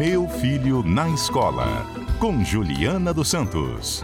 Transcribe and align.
Meu 0.00 0.26
Filho 0.26 0.82
na 0.82 1.10
Escola, 1.10 1.84
com 2.18 2.42
Juliana 2.42 3.12
dos 3.12 3.28
Santos. 3.28 4.02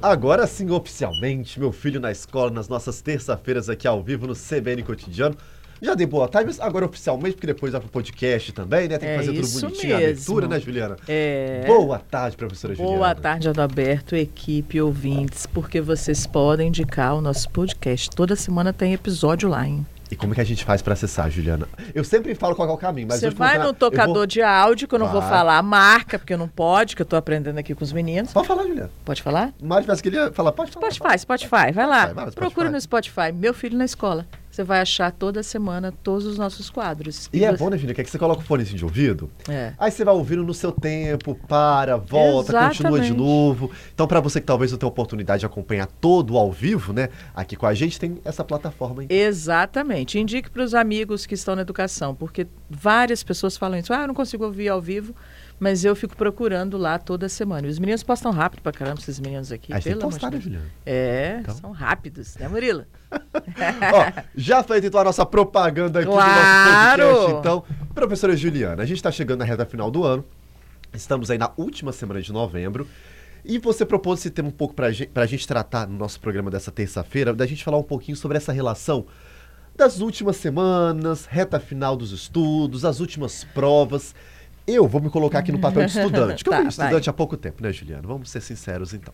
Agora 0.00 0.46
sim, 0.46 0.70
oficialmente, 0.70 1.60
meu 1.60 1.70
filho 1.72 2.00
na 2.00 2.10
escola, 2.10 2.50
nas 2.50 2.68
nossas 2.70 3.02
terça-feiras 3.02 3.68
aqui 3.68 3.86
ao 3.86 4.02
vivo 4.02 4.26
no 4.26 4.32
CBN 4.34 4.82
Cotidiano. 4.82 5.36
Já 5.82 5.94
dei 5.94 6.06
boa 6.06 6.26
tarde, 6.26 6.46
mas 6.46 6.58
agora 6.58 6.86
oficialmente, 6.86 7.34
porque 7.34 7.48
depois 7.48 7.72
vai 7.72 7.82
pro 7.82 7.90
podcast 7.90 8.50
também, 8.52 8.88
né? 8.88 8.96
Tem 8.96 9.06
que 9.06 9.14
É 9.14 9.16
fazer 9.18 9.32
tudo 9.34 9.44
isso 9.44 9.60
bonitinho, 9.60 9.94
a 9.94 9.98
mesmo. 9.98 10.14
leitura, 10.14 10.48
né, 10.48 10.58
Juliana? 10.58 10.96
É. 11.06 11.64
Boa 11.66 11.98
tarde, 11.98 12.34
professora 12.34 12.74
Juliana. 12.74 12.96
Boa 12.96 13.14
tarde, 13.14 13.50
Adalberto, 13.50 14.16
equipe, 14.16 14.80
ouvintes, 14.80 15.44
porque 15.44 15.82
vocês 15.82 16.26
podem 16.26 16.68
indicar 16.68 17.14
o 17.14 17.20
nosso 17.20 17.50
podcast. 17.50 18.08
Toda 18.08 18.34
semana 18.34 18.72
tem 18.72 18.94
episódio 18.94 19.50
lá, 19.50 19.66
hein? 19.68 19.84
E 20.14 20.16
como 20.16 20.32
é 20.32 20.36
que 20.36 20.40
a 20.40 20.44
gente 20.44 20.64
faz 20.64 20.80
pra 20.80 20.92
acessar, 20.92 21.28
Juliana? 21.28 21.66
Eu 21.92 22.04
sempre 22.04 22.36
falo 22.36 22.54
qual 22.54 22.68
é 22.68 22.72
o 22.72 22.76
caminho, 22.76 23.08
mas 23.08 23.18
Você 23.18 23.30
vai 23.30 23.54
no 23.58 23.62
eu 23.64 23.64
vou- 23.64 23.74
tocador 23.74 24.28
de 24.28 24.40
áudio, 24.42 24.86
que 24.86 24.94
eu 24.94 24.98
não 25.00 25.08
vou 25.08 25.20
Vai. 25.20 25.28
falar 25.28 25.58
a 25.58 25.62
marca, 25.62 26.20
porque 26.20 26.36
não 26.36 26.46
pode, 26.46 26.94
que 26.94 27.02
eu 27.02 27.06
tô 27.06 27.16
aprendendo 27.16 27.58
aqui 27.58 27.74
com 27.74 27.82
os 27.82 27.92
meninos. 27.92 28.32
Pode 28.32 28.46
falar, 28.46 28.62
Juliana. 28.62 28.90
Pode 29.04 29.20
falar? 29.22 29.52
Mas 29.60 29.84
parece 29.84 30.00
que 30.02 30.08
ele 30.10 30.16
ia 30.16 30.32
falar, 30.32 30.52
pode 30.52 30.70
falar. 30.70 30.88
Spotify, 30.92 31.18
Spotify, 31.18 31.72
vai 31.72 31.84
lá. 31.86 32.06
vai 32.06 32.26
no 32.26 32.30
Spotify. 32.30 32.36
Procura 32.36 32.70
no 32.70 32.80
Spotify, 32.80 33.32
Meu 33.34 33.52
Filho 33.52 33.76
na 33.76 33.84
Escola. 33.84 34.24
Você 34.54 34.62
vai 34.62 34.80
achar 34.80 35.10
toda 35.10 35.42
semana 35.42 35.90
todos 35.90 36.24
os 36.24 36.38
nossos 36.38 36.70
quadros. 36.70 37.28
E 37.32 37.44
é 37.44 37.50
você- 37.50 37.56
bom, 37.58 37.70
né, 37.70 37.76
Juliana, 37.76 37.92
que 37.94 38.00
é 38.02 38.04
que 38.04 38.10
você 38.10 38.18
coloca 38.20 38.40
o 38.40 38.44
fonezinho 38.44 38.78
de 38.78 38.84
ouvido, 38.84 39.28
É. 39.48 39.72
Aí 39.76 39.90
você 39.90 40.04
vai 40.04 40.14
ouvindo 40.14 40.44
no 40.44 40.54
seu 40.54 40.70
tempo, 40.70 41.34
para, 41.48 41.96
volta, 41.96 42.52
continua 42.52 43.00
de 43.00 43.06
Exatamente. 43.06 43.12
novo. 43.14 43.70
Então, 43.92 44.06
para 44.06 44.20
você 44.20 44.40
que 44.40 44.46
talvez 44.46 44.70
não 44.70 44.78
tenha 44.78 44.88
oportunidade 44.88 45.40
de 45.40 45.46
acompanhar 45.46 45.86
todo 46.00 46.38
ao 46.38 46.52
vivo, 46.52 46.92
né? 46.92 47.08
Aqui 47.34 47.56
com 47.56 47.66
a 47.66 47.74
gente 47.74 47.98
tem 47.98 48.18
essa 48.24 48.44
plataforma 48.44 49.02
aí. 49.02 49.08
Exatamente. 49.10 50.20
Indique 50.20 50.48
para 50.48 50.62
os 50.62 50.72
amigos 50.72 51.26
que 51.26 51.34
estão 51.34 51.56
na 51.56 51.62
educação, 51.62 52.14
porque 52.14 52.46
várias 52.70 53.24
pessoas 53.24 53.56
falam 53.56 53.76
isso. 53.80 53.92
Ah, 53.92 54.02
eu 54.02 54.06
não 54.06 54.14
consigo 54.14 54.44
ouvir 54.44 54.68
ao 54.68 54.80
vivo, 54.80 55.12
mas 55.58 55.84
eu 55.84 55.94
fico 55.94 56.16
procurando 56.16 56.76
lá 56.76 56.98
toda 56.98 57.28
semana. 57.28 57.66
E 57.66 57.70
os 57.70 57.78
meninos 57.78 58.02
postam 58.02 58.32
rápido 58.32 58.60
pra 58.62 58.72
caramba, 58.72 59.00
esses 59.00 59.18
meninos 59.20 59.50
aqui. 59.52 59.72
Aí 59.72 59.80
pelo 59.82 59.98
que 60.00 60.02
amor 60.04 60.12
de 60.12 60.20
postar, 60.20 60.26
né, 60.26 60.30
Deus. 60.32 60.44
Juliana? 60.44 60.66
É, 60.84 61.36
Então. 61.40 61.54
são 61.54 61.70
rápidos, 61.72 62.36
né, 62.36 62.48
Murilo? 62.48 62.84
Ó, 63.14 64.22
já 64.34 64.62
feita 64.62 64.86
então 64.86 65.00
a 65.00 65.04
nossa 65.04 65.24
propaganda 65.24 66.00
aqui 66.00 66.08
Claro! 66.08 67.02
no 67.02 67.08
nosso 67.10 67.20
podcast, 67.20 67.38
então. 67.40 67.64
Professora 67.94 68.36
Juliana, 68.36 68.82
a 68.82 68.86
gente 68.86 68.96
está 68.98 69.10
chegando 69.12 69.38
na 69.40 69.44
reta 69.44 69.64
final 69.64 69.90
do 69.90 70.04
ano. 70.04 70.24
Estamos 70.92 71.30
aí 71.30 71.38
na 71.38 71.50
última 71.56 71.92
semana 71.92 72.20
de 72.20 72.32
novembro. 72.32 72.86
E 73.44 73.58
você 73.58 73.84
propôs 73.84 74.20
esse 74.20 74.30
tema 74.30 74.48
um 74.48 74.52
pouco 74.52 74.74
pra 74.74 74.90
gente, 74.90 75.10
pra 75.10 75.26
gente 75.26 75.46
tratar 75.46 75.86
no 75.86 75.98
nosso 75.98 76.18
programa 76.18 76.50
dessa 76.50 76.70
terça-feira, 76.72 77.34
da 77.34 77.44
gente 77.46 77.62
falar 77.62 77.76
um 77.76 77.82
pouquinho 77.82 78.16
sobre 78.16 78.36
essa 78.38 78.52
relação 78.52 79.06
das 79.76 80.00
últimas 80.00 80.36
semanas, 80.36 81.26
reta 81.26 81.60
final 81.60 81.94
dos 81.96 82.10
estudos, 82.12 82.84
as 82.84 83.00
últimas 83.00 83.44
provas. 83.44 84.14
Eu 84.66 84.88
vou 84.88 85.00
me 85.00 85.10
colocar 85.10 85.40
aqui 85.40 85.52
no 85.52 85.58
papel 85.60 85.84
de 85.86 85.92
estudante, 85.98 86.42
que 86.42 86.48
eu 86.48 86.52
Tá, 86.52 86.60
fui 86.60 86.68
estudante 86.68 87.04
vai. 87.04 87.10
há 87.10 87.12
pouco 87.12 87.36
tempo, 87.36 87.62
né, 87.62 87.72
Juliana? 87.72 88.02
Vamos 88.06 88.30
ser 88.30 88.40
sinceros 88.40 88.94
então. 88.94 89.12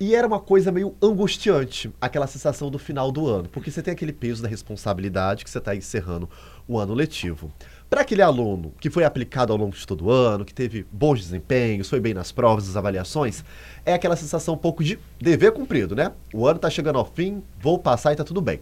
E 0.00 0.16
era 0.16 0.26
uma 0.26 0.40
coisa 0.40 0.72
meio 0.72 0.96
angustiante, 1.00 1.92
aquela 2.00 2.26
sensação 2.26 2.70
do 2.70 2.78
final 2.78 3.12
do 3.12 3.28
ano, 3.28 3.48
porque 3.48 3.70
você 3.70 3.80
tem 3.82 3.92
aquele 3.92 4.12
peso 4.12 4.42
da 4.42 4.48
responsabilidade 4.48 5.44
que 5.44 5.50
você 5.50 5.58
está 5.58 5.76
encerrando 5.76 6.28
o 6.66 6.76
ano 6.78 6.92
letivo. 6.92 7.52
Para 7.88 8.00
aquele 8.00 8.22
aluno 8.22 8.72
que 8.80 8.90
foi 8.90 9.04
aplicado 9.04 9.52
ao 9.52 9.58
longo 9.58 9.76
de 9.76 9.86
todo 9.86 10.06
o 10.06 10.10
ano, 10.10 10.44
que 10.44 10.54
teve 10.54 10.84
bons 10.90 11.20
desempenhos, 11.20 11.88
foi 11.88 12.00
bem 12.00 12.14
nas 12.14 12.32
provas, 12.32 12.66
nas 12.66 12.76
avaliações, 12.76 13.44
é 13.86 13.92
aquela 13.92 14.16
sensação 14.16 14.54
um 14.54 14.58
pouco 14.58 14.82
de 14.82 14.98
dever 15.20 15.52
cumprido, 15.52 15.94
né? 15.94 16.10
O 16.34 16.46
ano 16.48 16.56
está 16.56 16.70
chegando 16.70 16.98
ao 16.98 17.04
fim, 17.04 17.40
vou 17.60 17.78
passar 17.78 18.10
e 18.10 18.14
está 18.14 18.24
tudo 18.24 18.40
bem. 18.40 18.60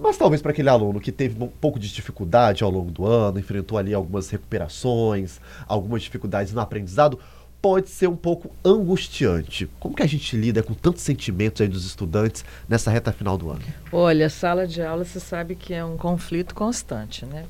Mas 0.00 0.16
talvez 0.16 0.40
para 0.40 0.52
aquele 0.52 0.68
aluno 0.68 1.00
que 1.00 1.10
teve 1.10 1.42
um 1.42 1.48
pouco 1.48 1.78
de 1.78 1.92
dificuldade 1.92 2.62
ao 2.62 2.70
longo 2.70 2.90
do 2.90 3.04
ano, 3.04 3.38
enfrentou 3.38 3.76
ali 3.76 3.92
algumas 3.92 4.30
recuperações, 4.30 5.40
algumas 5.66 6.02
dificuldades 6.02 6.52
no 6.52 6.60
aprendizado, 6.60 7.18
pode 7.60 7.90
ser 7.90 8.08
um 8.08 8.16
pouco 8.16 8.50
angustiante. 8.64 9.68
Como 9.80 9.94
que 9.96 10.02
a 10.02 10.06
gente 10.06 10.36
lida 10.36 10.62
com 10.62 10.74
tantos 10.74 11.02
sentimentos 11.02 11.60
aí 11.60 11.68
dos 11.68 11.84
estudantes 11.84 12.44
nessa 12.68 12.90
reta 12.90 13.12
final 13.12 13.36
do 13.36 13.50
ano? 13.50 13.62
Olha, 13.90 14.30
sala 14.30 14.66
de 14.66 14.80
aula 14.80 15.04
você 15.04 15.18
sabe 15.18 15.56
que 15.56 15.74
é 15.74 15.84
um 15.84 15.96
conflito 15.96 16.54
constante, 16.54 17.26
né? 17.26 17.44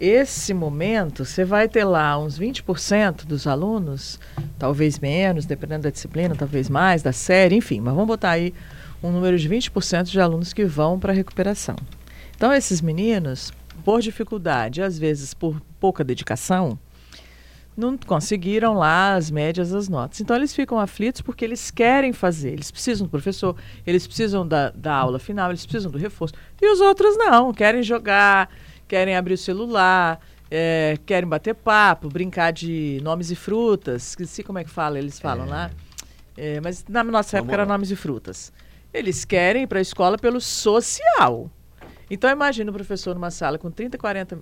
Esse 0.00 0.54
momento, 0.54 1.24
você 1.24 1.44
vai 1.44 1.68
ter 1.68 1.84
lá 1.84 2.16
uns 2.18 2.38
20% 2.38 3.26
dos 3.26 3.48
alunos, 3.48 4.20
talvez 4.56 4.98
menos, 5.00 5.44
dependendo 5.44 5.82
da 5.82 5.90
disciplina, 5.90 6.36
talvez 6.36 6.70
mais, 6.70 7.02
da 7.02 7.12
série, 7.12 7.56
enfim, 7.56 7.80
mas 7.80 7.94
vamos 7.94 8.06
botar 8.06 8.30
aí 8.30 8.54
um 9.02 9.10
número 9.10 9.38
de 9.38 9.48
20% 9.48 10.04
de 10.04 10.20
alunos 10.20 10.52
que 10.52 10.64
vão 10.64 10.98
para 10.98 11.12
a 11.12 11.16
recuperação. 11.16 11.76
Então, 12.36 12.52
esses 12.52 12.80
meninos, 12.80 13.52
por 13.84 14.00
dificuldade, 14.00 14.82
às 14.82 14.98
vezes 14.98 15.34
por 15.34 15.60
pouca 15.80 16.04
dedicação, 16.04 16.78
não 17.78 17.96
conseguiram 17.96 18.74
lá 18.74 19.14
as 19.14 19.30
médias 19.30 19.70
das 19.70 19.88
notas. 19.88 20.20
Então 20.20 20.34
eles 20.34 20.52
ficam 20.52 20.80
aflitos 20.80 21.20
porque 21.20 21.44
eles 21.44 21.70
querem 21.70 22.12
fazer, 22.12 22.50
eles 22.50 22.72
precisam 22.72 23.06
do 23.06 23.10
professor, 23.10 23.54
eles 23.86 24.04
precisam 24.04 24.46
da, 24.46 24.70
da 24.70 24.92
aula 24.92 25.20
final, 25.20 25.50
eles 25.50 25.64
precisam 25.64 25.90
do 25.90 25.96
reforço. 25.96 26.34
E 26.60 26.70
os 26.72 26.80
outros 26.80 27.16
não, 27.16 27.52
querem 27.52 27.84
jogar, 27.84 28.50
querem 28.88 29.16
abrir 29.16 29.34
o 29.34 29.38
celular, 29.38 30.20
é, 30.50 30.98
querem 31.06 31.28
bater 31.28 31.54
papo, 31.54 32.08
brincar 32.08 32.52
de 32.52 33.00
nomes 33.02 33.30
e 33.30 33.36
frutas. 33.36 34.08
Esqueci 34.08 34.42
como 34.42 34.58
é 34.58 34.64
que 34.64 34.70
fala, 34.70 34.98
eles 34.98 35.20
falam 35.20 35.46
lá. 35.46 35.70
É, 36.36 36.60
mas 36.60 36.84
na 36.88 37.04
nossa 37.04 37.36
Vamos 37.36 37.44
época 37.44 37.54
era 37.54 37.62
lá. 37.62 37.68
nomes 37.74 37.92
e 37.92 37.96
frutas. 37.96 38.52
Eles 38.92 39.24
querem 39.24 39.62
ir 39.62 39.66
para 39.66 39.78
a 39.78 39.82
escola 39.82 40.16
pelo 40.16 40.40
social. 40.40 41.50
Então 42.10 42.30
imagina 42.30 42.70
o 42.70 42.74
professor 42.74 43.14
numa 43.14 43.30
sala 43.30 43.58
com 43.58 43.70
30, 43.70 43.98
40 43.98 44.38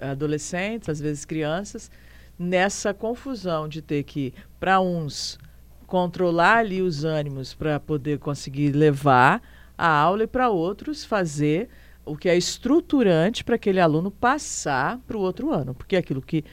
adolescentes, 0.00 0.88
às 0.88 0.98
vezes 0.98 1.24
crianças, 1.24 1.90
nessa 2.38 2.94
confusão 2.94 3.68
de 3.68 3.82
ter 3.82 4.02
que, 4.04 4.32
para 4.58 4.80
uns, 4.80 5.38
controlar 5.86 6.58
ali 6.58 6.80
os 6.80 7.04
ânimos 7.04 7.52
para 7.52 7.78
poder 7.78 8.18
conseguir 8.18 8.72
levar 8.72 9.42
a 9.76 9.88
aula 9.88 10.24
e 10.24 10.26
para 10.26 10.48
outros 10.48 11.04
fazer 11.04 11.68
o 12.04 12.16
que 12.16 12.28
é 12.28 12.36
estruturante 12.36 13.44
para 13.44 13.56
aquele 13.56 13.78
aluno 13.78 14.10
passar 14.10 14.98
para 15.06 15.16
o 15.16 15.20
outro 15.20 15.52
ano, 15.52 15.74
porque 15.74 15.96
aquilo 15.96 16.22
que, 16.22 16.44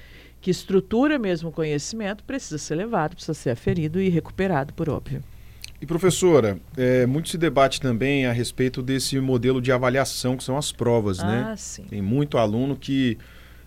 que 0.41 0.51
estrutura 0.51 1.17
mesmo 1.17 1.49
o 1.49 1.53
conhecimento 1.53 2.23
precisa 2.23 2.57
ser 2.57 2.75
levado, 2.75 3.15
precisa 3.15 3.33
ser 3.33 3.51
aferido 3.51 3.99
e 4.01 4.09
recuperado, 4.09 4.73
por 4.73 4.89
óbvio. 4.89 5.23
E 5.81 5.85
professora, 5.85 6.59
é, 6.75 7.05
muito 7.05 7.29
se 7.29 7.37
debate 7.37 7.79
também 7.79 8.25
a 8.25 8.31
respeito 8.33 8.81
desse 8.81 9.17
modelo 9.19 9.61
de 9.61 9.71
avaliação 9.71 10.35
que 10.35 10.43
são 10.43 10.57
as 10.57 10.71
provas, 10.71 11.19
né? 11.19 11.47
Ah, 11.51 11.55
sim. 11.55 11.83
Tem 11.83 12.01
muito 12.01 12.37
aluno 12.37 12.75
que 12.75 13.17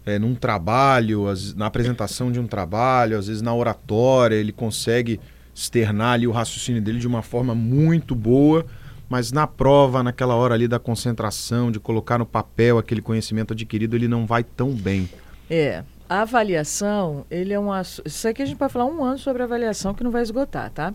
é, 0.04 0.18
num 0.18 0.34
trabalho, 0.34 1.26
às- 1.28 1.54
na 1.54 1.66
apresentação 1.66 2.30
de 2.30 2.38
um 2.38 2.46
trabalho, 2.46 3.16
às 3.18 3.28
vezes 3.28 3.40
na 3.40 3.54
oratória, 3.54 4.34
ele 4.34 4.52
consegue 4.52 5.18
externar 5.54 6.14
ali 6.14 6.26
o 6.26 6.32
raciocínio 6.32 6.82
dele 6.82 6.98
de 6.98 7.06
uma 7.06 7.22
forma 7.22 7.54
muito 7.54 8.14
boa, 8.14 8.66
mas 9.08 9.32
na 9.32 9.46
prova, 9.46 10.02
naquela 10.02 10.34
hora 10.34 10.54
ali 10.54 10.66
da 10.68 10.78
concentração, 10.78 11.70
de 11.70 11.78
colocar 11.80 12.18
no 12.18 12.26
papel 12.26 12.78
aquele 12.78 13.00
conhecimento 13.00 13.52
adquirido, 13.52 13.94
ele 13.94 14.08
não 14.08 14.26
vai 14.26 14.42
tão 14.44 14.70
bem. 14.70 15.08
É, 15.48 15.82
a 16.08 16.22
avaliação, 16.22 17.24
ele 17.30 17.52
é 17.52 17.60
um 17.60 17.68
Isso 18.04 18.26
aqui 18.28 18.42
a 18.42 18.46
gente 18.46 18.56
pode 18.56 18.72
falar 18.72 18.86
um 18.86 19.02
ano 19.04 19.18
sobre 19.18 19.42
avaliação 19.42 19.94
que 19.94 20.02
não 20.04 20.10
vai 20.10 20.22
esgotar, 20.22 20.70
tá? 20.70 20.92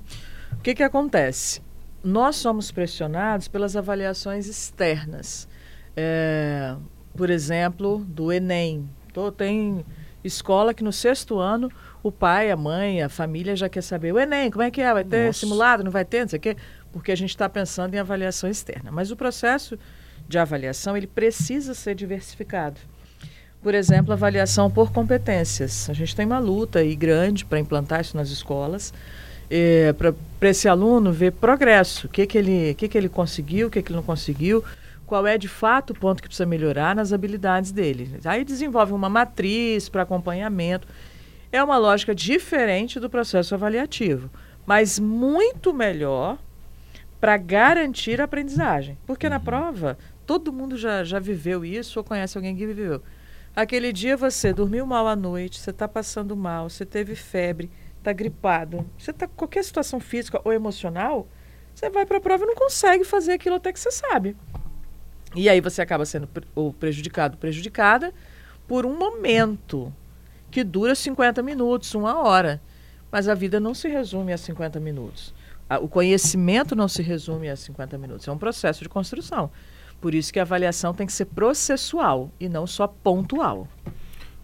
O 0.57 0.61
que 0.61 0.75
que 0.75 0.83
acontece? 0.83 1.61
Nós 2.03 2.35
somos 2.35 2.71
pressionados 2.71 3.47
pelas 3.47 3.75
avaliações 3.75 4.47
externas. 4.47 5.47
É, 5.95 6.75
por 7.15 7.29
exemplo, 7.29 8.05
do 8.07 8.31
Enem. 8.31 8.89
Então, 9.09 9.31
tem 9.31 9.83
escola 10.23 10.73
que 10.73 10.83
no 10.83 10.91
sexto 10.91 11.39
ano 11.39 11.71
o 12.03 12.11
pai, 12.11 12.51
a 12.51 12.55
mãe, 12.55 13.01
a 13.01 13.09
família 13.09 13.55
já 13.55 13.67
quer 13.67 13.81
saber 13.81 14.13
o 14.13 14.19
Enem, 14.19 14.51
como 14.51 14.63
é 14.63 14.69
que 14.69 14.81
é? 14.81 14.93
Vai 14.93 15.03
ter 15.03 15.27
Nossa. 15.27 15.39
simulado, 15.39 15.83
não 15.83 15.91
vai 15.91 16.05
ter, 16.05 16.21
não 16.21 16.27
sei 16.27 16.37
o 16.37 16.41
quê? 16.41 16.57
Porque 16.91 17.11
a 17.11 17.17
gente 17.17 17.31
está 17.31 17.49
pensando 17.49 17.95
em 17.95 17.97
avaliação 17.97 18.49
externa. 18.49 18.91
Mas 18.91 19.11
o 19.11 19.15
processo 19.15 19.77
de 20.27 20.37
avaliação, 20.37 20.95
ele 20.95 21.07
precisa 21.07 21.73
ser 21.73 21.95
diversificado. 21.95 22.79
Por 23.61 23.73
exemplo, 23.73 24.13
avaliação 24.13 24.69
por 24.69 24.91
competências. 24.91 25.89
A 25.89 25.93
gente 25.93 26.15
tem 26.15 26.25
uma 26.25 26.39
luta 26.39 26.79
aí 26.79 26.95
grande 26.95 27.43
para 27.43 27.59
implantar 27.59 28.01
isso 28.01 28.15
nas 28.15 28.29
escolas, 28.29 28.93
eh, 29.49 29.93
para 29.93 30.49
esse 30.49 30.67
aluno 30.67 31.11
ver 31.11 31.31
progresso, 31.33 32.07
o 32.07 32.09
que, 32.09 32.25
que, 32.27 32.37
ele, 32.37 32.73
que, 32.75 32.87
que 32.87 32.97
ele 32.97 33.09
conseguiu, 33.09 33.67
o 33.67 33.71
que, 33.71 33.81
que 33.81 33.89
ele 33.89 33.97
não 33.97 34.03
conseguiu, 34.03 34.63
qual 35.05 35.25
é 35.25 35.37
de 35.37 35.47
fato 35.47 35.91
o 35.91 35.95
ponto 35.95 36.21
que 36.21 36.27
precisa 36.27 36.45
melhorar 36.45 36.95
nas 36.95 37.13
habilidades 37.13 37.71
dele. 37.71 38.19
Aí 38.25 38.43
desenvolve 38.43 38.91
uma 38.91 39.09
matriz 39.09 39.87
para 39.87 40.01
acompanhamento. 40.01 40.87
É 41.49 41.63
uma 41.63 41.77
lógica 41.77 42.13
diferente 42.13 42.99
do 42.99 43.09
processo 43.09 43.55
avaliativo, 43.55 44.29
mas 44.65 44.99
muito 44.99 45.73
melhor 45.73 46.37
para 47.21 47.37
garantir 47.37 48.19
a 48.19 48.25
aprendizagem. 48.25 48.97
Porque 49.07 49.29
na 49.29 49.39
prova, 49.39 49.97
todo 50.25 50.51
mundo 50.51 50.77
já, 50.77 51.05
já 51.05 51.19
viveu 51.19 51.63
isso 51.63 51.99
ou 51.99 52.03
conhece 52.03 52.37
alguém 52.37 52.55
que 52.55 52.67
viveu. 52.67 53.01
Aquele 53.55 53.91
dia 53.91 54.15
você 54.17 54.53
dormiu 54.53 54.85
mal 54.85 55.07
à 55.07 55.15
noite, 55.15 55.57
você 55.57 55.71
está 55.71 55.87
passando 55.87 56.35
mal, 56.35 56.69
você 56.69 56.85
teve 56.85 57.15
febre, 57.15 57.71
está 58.07 58.13
gripado, 58.13 58.89
você 58.97 59.11
está 59.11 59.27
com 59.27 59.35
qualquer 59.35 59.63
situação 59.63 59.99
física 59.99 60.39
ou 60.45 60.53
emocional, 60.53 61.27
você 61.75 61.89
vai 61.89 62.05
para 62.05 62.17
a 62.17 62.21
prova 62.21 62.43
e 62.45 62.47
não 62.47 62.55
consegue 62.55 63.03
fazer 63.03 63.33
aquilo 63.33 63.55
até 63.55 63.71
que 63.73 63.79
você 63.79 63.91
sabe. 63.91 64.35
E 65.35 65.49
aí 65.49 65.59
você 65.59 65.81
acaba 65.81 66.05
sendo 66.05 66.25
pre- 66.25 66.47
o 66.55 66.71
prejudicado, 66.71 67.37
prejudicada, 67.37 68.13
por 68.67 68.85
um 68.85 68.97
momento 68.97 69.93
que 70.49 70.63
dura 70.63 70.95
50 70.95 71.43
minutos, 71.43 71.93
uma 71.93 72.17
hora. 72.23 72.61
Mas 73.11 73.27
a 73.27 73.33
vida 73.35 73.59
não 73.59 73.73
se 73.73 73.87
resume 73.89 74.31
a 74.33 74.37
50 74.37 74.79
minutos. 74.79 75.33
A- 75.69 75.79
O 75.79 75.87
conhecimento 75.87 76.75
não 76.75 76.87
se 76.87 77.01
resume 77.01 77.49
a 77.49 77.55
50 77.55 77.97
minutos. 77.97 78.27
É 78.27 78.31
um 78.31 78.37
processo 78.37 78.81
de 78.83 78.89
construção. 78.89 79.51
Por 79.99 80.15
isso 80.15 80.31
que 80.31 80.39
a 80.39 80.43
avaliação 80.43 80.93
tem 80.93 81.05
que 81.05 81.13
ser 81.13 81.25
processual 81.25 82.31
e 82.39 82.47
não 82.47 82.65
só 82.65 82.87
pontual. 82.87 83.67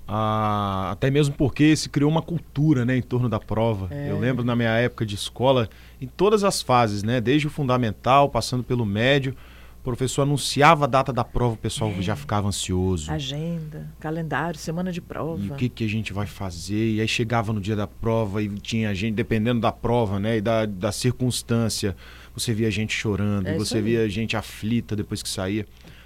Ah, 0.08 0.90
até 0.92 1.10
mesmo 1.10 1.34
porque 1.36 1.76
se 1.76 1.90
criou 1.90 2.12
uma 2.12 2.22
cultura 2.22 2.84
né, 2.86 2.98
em 2.98 3.02
torno 3.02 3.30
da 3.30 3.40
prova. 3.40 3.88
É. 3.94 4.12
Eu 4.12 4.20
lembro 4.20 4.44
na 4.44 4.56
minha 4.56 4.72
época 4.72 5.06
de 5.06 5.16
escola, 5.16 5.70
em 6.02 6.08
todas 6.08 6.44
as 6.44 6.62
fases, 6.62 7.04
né, 7.04 7.22
desde 7.22 7.48
o 7.48 7.50
fundamental, 7.50 8.30
passando 8.30 8.64
pelo 8.64 8.86
médio, 8.86 9.36
o 9.80 9.84
professor 9.84 10.22
anunciava 10.22 10.86
a 10.86 10.88
data 10.88 11.12
da 11.12 11.24
prova, 11.24 11.56
o 11.56 11.58
pessoal 11.58 11.90
É. 11.92 12.02
já 12.02 12.16
ficava 12.16 12.48
ansioso. 12.48 13.12
Agenda, 13.12 13.90
calendário, 14.00 14.58
semana 14.60 14.92
de 14.92 15.02
prova. 15.02 15.44
E 15.44 15.50
o 15.52 15.56
que, 15.56 15.68
que 15.70 15.84
a 15.86 15.90
gente 15.90 16.14
vai 16.14 16.26
fazer? 16.28 16.94
E 16.96 17.02
aí 17.02 17.08
chegava 17.08 17.52
no 17.52 17.60
dia 17.60 17.76
da 17.76 17.88
prova 17.88 18.42
e 18.42 18.50
tinha 18.50 18.94
gente, 18.96 19.16
dependendo 19.16 19.60
da 19.62 19.72
prova, 19.74 20.20
né? 20.20 20.38
E 20.38 20.42
da, 20.42 20.66
da 20.66 20.92
circunstância, 20.92 21.96
você 22.34 22.54
via 22.54 22.72
gente 22.72 22.94
chorando, 22.94 23.48
É 23.48 23.58
você 23.58 23.82
via 23.82 24.08
gente 24.10 24.38
aflita 24.38 24.96
depois 24.96 25.22
que 25.22 25.30
saía. 25.30 25.66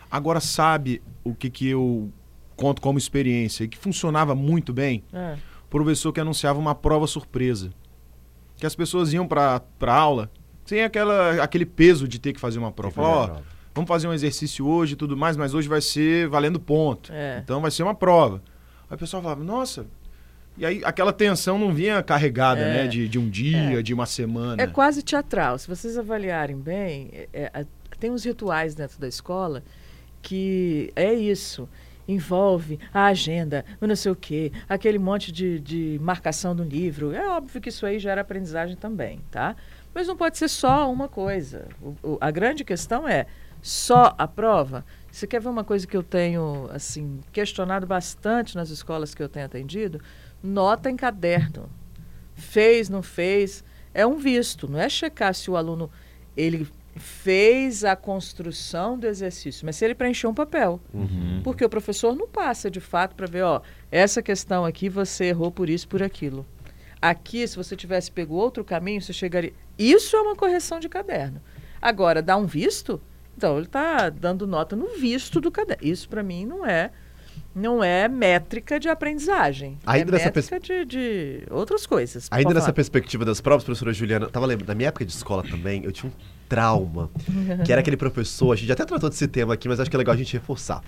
Agora, 0.09 0.39
sabe 0.39 1.01
o 1.23 1.35
que, 1.35 1.49
que 1.49 1.67
eu 1.67 2.11
conto 2.57 2.81
como 2.81 2.97
experiência 2.97 3.63
e 3.63 3.67
que 3.69 3.77
funcionava 3.77 4.35
muito 4.35 4.73
bem? 4.73 5.01
É. 5.13 5.35
O 5.65 5.69
professor 5.69 6.11
que 6.11 6.19
anunciava 6.19 6.59
uma 6.59 6.75
prova 6.75 7.07
surpresa. 7.07 7.69
Que 8.57 8.65
as 8.65 8.75
pessoas 8.75 9.13
iam 9.13 9.25
para 9.27 9.61
a 9.81 9.93
aula 9.93 10.29
sem 10.65 10.83
aquela, 10.83 11.41
aquele 11.41 11.65
peso 11.65 12.05
de 12.07 12.19
ter 12.19 12.33
que 12.33 12.39
fazer 12.41 12.59
uma 12.59 12.71
prova. 12.73 12.95
Fazer 12.95 13.07
Ó, 13.07 13.25
prova. 13.27 13.43
vamos 13.73 13.87
fazer 13.87 14.07
um 14.07 14.13
exercício 14.13 14.67
hoje 14.67 14.93
e 14.93 14.95
tudo 14.97 15.15
mais, 15.15 15.37
mas 15.37 15.53
hoje 15.53 15.69
vai 15.69 15.79
ser 15.79 16.27
valendo 16.27 16.59
ponto. 16.59 17.09
É. 17.13 17.39
Então 17.43 17.61
vai 17.61 17.71
ser 17.71 17.83
uma 17.83 17.95
prova. 17.95 18.41
Aí 18.89 18.95
o 18.95 18.97
pessoal 18.97 19.21
falava, 19.21 19.43
nossa. 19.43 19.85
E 20.57 20.65
aí 20.65 20.81
aquela 20.83 21.13
tensão 21.13 21.59
não 21.59 21.71
vinha 21.71 22.01
carregada, 22.01 22.61
É. 22.61 22.73
né? 22.83 22.87
De, 22.87 23.07
de 23.07 23.19
um 23.19 23.29
dia, 23.29 23.79
É. 23.79 23.81
de 23.83 23.93
uma 23.93 24.07
semana. 24.07 24.61
É 24.61 24.65
quase 24.67 25.03
teatral. 25.03 25.59
Se 25.59 25.67
vocês 25.67 25.97
avaliarem 25.97 26.57
bem, 26.57 27.11
é- 27.13 27.51
é- 27.53 27.65
tem 27.99 28.09
uns 28.11 28.23
rituais 28.25 28.73
dentro 28.73 28.99
da 28.99 29.07
escola 29.07 29.63
que 30.21 30.91
é 30.95 31.13
isso. 31.13 31.69
Envolve 32.07 32.79
a 32.93 33.05
agenda, 33.05 33.65
não 33.81 33.95
sei 33.95 34.11
o 34.11 34.15
quê, 34.15 34.51
aquele 34.69 34.97
monte 34.97 35.31
de, 35.31 35.59
de 35.59 35.99
marcação 36.01 36.55
do 36.55 36.63
livro. 36.63 37.11
É 37.13 37.27
óbvio 37.27 37.59
que 37.59 37.69
isso 37.69 37.85
aí 37.85 37.99
gera 37.99 38.21
aprendizagem 38.21 38.75
também, 38.75 39.19
tá? 39.29 39.55
Mas 39.93 40.07
não 40.07 40.15
pode 40.15 40.37
ser 40.37 40.47
só 40.47 40.91
uma 40.91 41.07
coisa. 41.07 41.67
O- 41.81 41.95
o- 42.03 42.17
a 42.21 42.31
grande 42.31 42.63
questão 42.63 43.07
é 43.07 43.25
só 43.61 44.15
a 44.17 44.27
prova. 44.27 44.85
Você 45.11 45.25
quer 45.27 45.41
ver 45.41 45.49
uma 45.49 45.63
coisa 45.63 45.85
que 45.87 45.97
eu 45.97 46.03
tenho 46.03 46.69
assim 46.71 47.19
questionado 47.31 47.85
bastante 47.87 48.55
nas 48.55 48.69
escolas 48.69 49.13
que 49.13 49.21
eu 49.21 49.27
tenho 49.27 49.45
atendido? 49.45 49.99
Nota 50.41 50.89
em 50.89 50.95
caderno 50.95 51.69
fez, 52.35 52.87
não 52.87 53.01
fez, 53.01 53.63
é 53.93 54.05
um 54.05 54.17
visto, 54.17 54.69
não 54.69 54.79
é 54.79 54.87
checar 54.87 55.33
se 55.33 55.49
o 55.49 55.57
aluno 55.57 55.89
ele 56.35 56.67
fez 56.97 57.83
a 57.83 57.95
construção 57.95 58.97
do 58.97 59.07
exercício, 59.07 59.65
mas 59.65 59.75
se 59.75 59.85
ele 59.85 59.95
preencheu 59.95 60.29
um 60.29 60.33
papel. 60.33 60.79
Uhum. 60.93 61.41
Porque 61.43 61.63
o 61.63 61.69
professor 61.69 62.15
não 62.15 62.27
passa 62.27 62.69
de 62.69 62.79
fato 62.79 63.15
para 63.15 63.27
ver, 63.27 63.43
ó, 63.43 63.61
essa 63.91 64.21
questão 64.21 64.65
aqui 64.65 64.89
você 64.89 65.25
errou 65.25 65.51
por 65.51 65.69
isso, 65.69 65.87
por 65.87 66.03
aquilo. 66.03 66.45
Aqui, 67.01 67.47
se 67.47 67.55
você 67.55 67.75
tivesse 67.75 68.11
pego 68.11 68.35
outro 68.35 68.63
caminho, 68.63 69.01
você 69.01 69.13
chegaria. 69.13 69.53
Isso 69.77 70.15
é 70.15 70.21
uma 70.21 70.35
correção 70.35 70.79
de 70.79 70.89
caderno. 70.89 71.41
Agora, 71.81 72.21
dar 72.21 72.37
um 72.37 72.45
visto, 72.45 72.99
então 73.37 73.57
ele 73.57 73.67
está 73.67 74.09
dando 74.09 74.47
nota 74.47 74.75
no 74.75 74.87
visto 74.97 75.39
do 75.39 75.51
caderno. 75.51 75.85
Isso 75.85 76.09
para 76.09 76.23
mim 76.23 76.45
não 76.45 76.65
é 76.65 76.91
não 77.57 77.83
é 77.83 78.07
métrica 78.07 78.79
de 78.79 78.87
aprendizagem. 78.87 79.79
Ainda 79.85 80.11
é 80.11 80.13
nessa 80.13 80.25
métrica 80.25 80.59
de, 80.59 80.85
de 80.85 81.43
outras 81.49 81.87
coisas. 81.87 82.27
Ainda 82.29 82.49
nessa 82.49 82.67
falar. 82.67 82.73
perspectiva 82.73 83.25
das 83.25 83.41
provas, 83.41 83.63
professora 83.63 83.91
Juliana, 83.91 84.29
tava 84.29 84.45
lembrando, 84.45 84.67
na 84.67 84.75
minha 84.75 84.89
época 84.89 85.03
de 85.03 85.11
escola 85.11 85.43
também, 85.43 85.83
eu 85.83 85.91
tinha 85.91 86.09
um 86.09 86.13
trauma, 86.47 87.09
que 87.65 87.71
era 87.71 87.81
aquele 87.81 87.97
professor, 87.97 88.53
a 88.53 88.55
gente 88.55 88.71
até 88.71 88.85
tratou 88.85 89.09
desse 89.09 89.27
tema 89.27 89.55
aqui, 89.55 89.67
mas 89.67 89.79
acho 89.79 89.89
que 89.89 89.95
é 89.95 89.99
legal 89.99 90.13
a 90.13 90.17
gente 90.17 90.33
reforçar. 90.33 90.83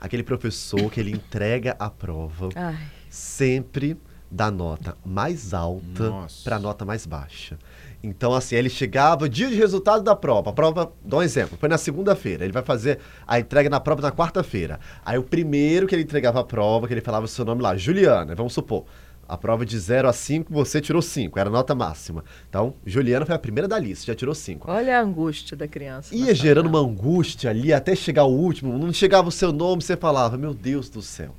Aquele 0.00 0.22
professor 0.22 0.90
que 0.90 0.98
ele 0.98 1.12
entrega 1.12 1.76
a 1.78 1.88
prova 1.90 2.48
Ai, 2.56 2.76
sempre 3.08 3.96
da 4.30 4.50
nota 4.50 4.96
mais 5.04 5.54
alta 5.54 6.26
para 6.42 6.56
a 6.56 6.58
nota 6.58 6.84
mais 6.84 7.06
baixa. 7.06 7.56
Então, 8.04 8.34
assim, 8.34 8.54
ele 8.54 8.68
chegava, 8.68 9.26
dia 9.26 9.48
de 9.48 9.54
resultado 9.54 10.02
da 10.02 10.14
prova. 10.14 10.50
A 10.50 10.52
prova, 10.52 10.92
dá 11.02 11.16
um 11.16 11.22
exemplo, 11.22 11.56
foi 11.58 11.70
na 11.70 11.78
segunda-feira. 11.78 12.44
Ele 12.44 12.52
vai 12.52 12.62
fazer 12.62 12.98
a 13.26 13.40
entrega 13.40 13.70
na 13.70 13.80
prova 13.80 14.02
na 14.02 14.12
quarta-feira. 14.12 14.78
Aí 15.02 15.16
o 15.16 15.22
primeiro 15.22 15.86
que 15.86 15.94
ele 15.94 16.02
entregava 16.02 16.40
a 16.40 16.44
prova, 16.44 16.86
que 16.86 16.92
ele 16.92 17.00
falava 17.00 17.24
o 17.24 17.28
seu 17.28 17.46
nome 17.46 17.62
lá, 17.62 17.74
Juliana, 17.76 18.34
vamos 18.34 18.52
supor. 18.52 18.84
A 19.26 19.38
prova 19.38 19.64
de 19.64 19.78
0 19.78 20.06
a 20.06 20.12
5, 20.12 20.52
você 20.52 20.82
tirou 20.82 21.00
5, 21.00 21.38
era 21.38 21.48
a 21.48 21.52
nota 21.52 21.74
máxima. 21.74 22.22
Então, 22.46 22.74
Juliana 22.84 23.24
foi 23.24 23.34
a 23.34 23.38
primeira 23.38 23.66
da 23.66 23.78
lista, 23.78 24.04
já 24.04 24.14
tirou 24.14 24.34
5. 24.34 24.70
olha 24.70 24.98
a 24.98 25.02
angústia 25.02 25.56
da 25.56 25.66
criança. 25.66 26.14
Ia 26.14 26.34
gerando 26.34 26.66
uma 26.66 26.80
angústia 26.80 27.48
ali 27.48 27.72
até 27.72 27.96
chegar 27.96 28.24
o 28.24 28.36
último. 28.36 28.76
Não 28.76 28.92
chegava 28.92 29.28
o 29.28 29.32
seu 29.32 29.50
nome, 29.50 29.82
você 29.82 29.96
falava, 29.96 30.36
meu 30.36 30.52
Deus 30.52 30.90
do 30.90 31.00
céu. 31.00 31.34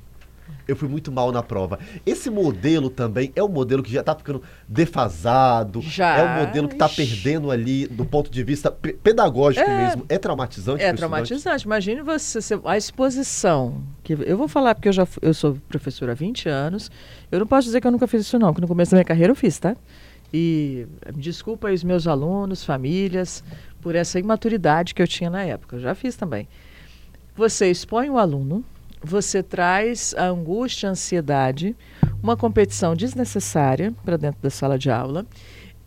Eu 0.68 0.74
fui 0.76 0.88
muito 0.88 1.12
mal 1.12 1.30
na 1.32 1.42
prova. 1.42 1.78
Esse 2.04 2.28
modelo 2.30 2.90
também 2.90 3.32
é 3.36 3.42
um 3.42 3.48
modelo 3.48 3.82
que 3.82 3.92
já 3.92 4.02
tá 4.02 4.14
ficando 4.14 4.42
defasado. 4.68 5.80
Já. 5.82 6.16
É 6.18 6.24
um 6.24 6.46
modelo 6.46 6.68
que 6.68 6.74
tá 6.76 6.86
Ixi. 6.86 6.96
perdendo 6.96 7.50
ali 7.50 7.86
do 7.86 8.04
ponto 8.04 8.30
de 8.30 8.42
vista 8.42 8.70
pe- 8.70 8.92
pedagógico 8.94 9.68
É. 9.68 9.86
mesmo. 9.86 10.04
É 10.08 10.18
traumatizante 10.18 10.82
É 10.82 10.92
traumatizante. 10.92 11.64
Imagine 11.64 12.02
você, 12.02 12.38
a 12.64 12.76
exposição. 12.76 13.82
Que 14.02 14.12
eu 14.14 14.36
vou 14.36 14.48
falar 14.48 14.74
porque 14.74 14.88
eu 14.88 14.92
já 14.92 15.06
eu 15.22 15.34
sou 15.34 15.56
professora 15.68 16.12
há 16.12 16.14
20 16.14 16.48
anos. 16.48 16.90
Eu 17.30 17.38
não 17.40 17.46
posso 17.46 17.66
dizer 17.66 17.80
que 17.80 17.86
eu 17.86 17.92
nunca 17.92 18.06
fiz 18.06 18.22
isso 18.22 18.38
não, 18.38 18.48
porque 18.48 18.60
no 18.62 18.68
começo 18.68 18.90
da 18.92 18.96
minha 18.96 19.04
carreira 19.04 19.30
eu 19.32 19.36
fiz, 19.36 19.58
tá? 19.58 19.76
E 20.32 20.86
eh, 21.02 21.12
desculpa 21.12 21.68
aí 21.68 21.74
os 21.74 21.84
meus 21.84 22.06
alunos, 22.06 22.64
famílias, 22.64 23.44
por 23.80 23.94
essa 23.94 24.18
imaturidade 24.18 24.94
que 24.94 25.00
eu 25.02 25.06
tinha 25.06 25.30
na 25.30 25.42
época. 25.44 25.76
Eu 25.76 25.80
já 25.80 25.94
fiz 25.94 26.16
também. 26.16 26.48
Você 27.36 27.70
expõe 27.70 28.08
o 28.10 28.18
aluno, 28.18 28.64
você 29.06 29.42
traz 29.42 30.14
a 30.18 30.26
angústia, 30.26 30.88
a 30.88 30.92
ansiedade, 30.92 31.76
uma 32.22 32.36
competição 32.36 32.94
desnecessária 32.94 33.94
para 34.04 34.16
dentro 34.16 34.42
da 34.42 34.50
sala 34.50 34.78
de 34.78 34.90
aula 34.90 35.24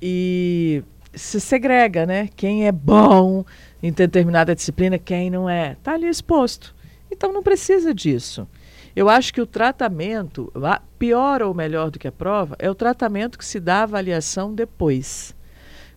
e 0.01 0.83
se 1.13 1.39
segrega, 1.39 2.05
né? 2.05 2.29
Quem 2.35 2.65
é 2.65 2.71
bom 2.71 3.43
em 3.83 3.91
determinada 3.91 4.55
disciplina, 4.55 4.97
quem 4.97 5.29
não 5.29 5.49
é. 5.49 5.73
Está 5.73 5.93
ali 5.93 6.07
exposto. 6.07 6.73
Então 7.11 7.33
não 7.33 7.43
precisa 7.43 7.93
disso. 7.93 8.47
Eu 8.95 9.09
acho 9.09 9.33
que 9.33 9.41
o 9.41 9.45
tratamento, 9.45 10.51
pior 10.97 11.41
ou 11.41 11.53
melhor 11.53 11.91
do 11.91 11.99
que 11.99 12.07
a 12.07 12.11
prova, 12.11 12.55
é 12.59 12.69
o 12.69 12.75
tratamento 12.75 13.37
que 13.37 13.45
se 13.45 13.59
dá 13.59 13.79
à 13.79 13.83
avaliação 13.83 14.53
depois. 14.53 15.35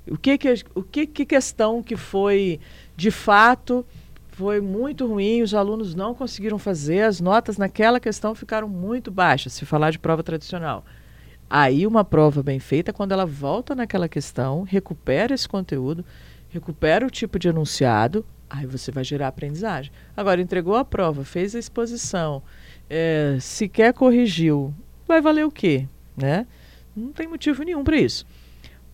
O 0.09 0.19
que 0.19 0.37
que, 0.37 0.55
o 0.75 0.83
que, 0.83 1.07
que 1.07 1.25
questão 1.25 1.83
que 1.83 1.97
foi 1.97 2.59
de 2.97 3.11
fato 3.11 3.87
foi 4.43 4.61
muito 4.61 5.07
ruim, 5.07 5.41
os 5.41 5.55
alunos 5.55 5.95
não 5.95 6.17
conseguiram 6.17 6.59
fazer, 6.59 7.03
as 7.03 7.21
notas 7.21 7.57
naquela 7.57 8.01
questão 8.01 8.35
ficaram 8.35 8.69
muito 8.69 9.09
baixas, 9.09 9.53
se 9.53 9.65
falar 9.65 9.93
de 9.93 10.01
prova 10.01 10.21
tradicional. 10.21 10.85
Aí 11.49 11.87
uma 11.87 12.05
prova 12.05 12.43
bem 12.43 12.59
feita, 12.59 12.93
quando 12.93 13.13
ela 13.13 13.25
volta 13.25 13.73
naquela 13.73 14.09
questão, 14.09 14.65
recupera 14.65 15.33
esse 15.33 15.49
conteúdo, 15.49 16.05
recupera 16.51 17.07
o 17.07 17.11
tipo 17.11 17.39
de 17.39 17.47
enunciado, 17.47 18.27
aí 18.51 18.67
você 18.67 18.91
vai 18.91 19.05
gerar 19.05 19.29
aprendizagem. 19.29 19.93
Agora, 20.17 20.41
entregou 20.43 20.75
a 20.75 20.85
prova, 20.85 21.25
fez 21.25 21.55
a 21.55 21.61
exposição, 21.61 22.43
eh, 22.91 23.37
sequer 23.41 23.93
corrigiu, 23.93 24.75
vai 25.07 25.21
valer 25.21 25.47
o 25.47 25.53
quê? 25.53 25.87
Né? 26.17 26.49
Não 26.97 27.13
tem 27.13 27.29
motivo 27.29 27.63
nenhum 27.63 27.85
para 27.85 27.97
isso. 27.97 28.27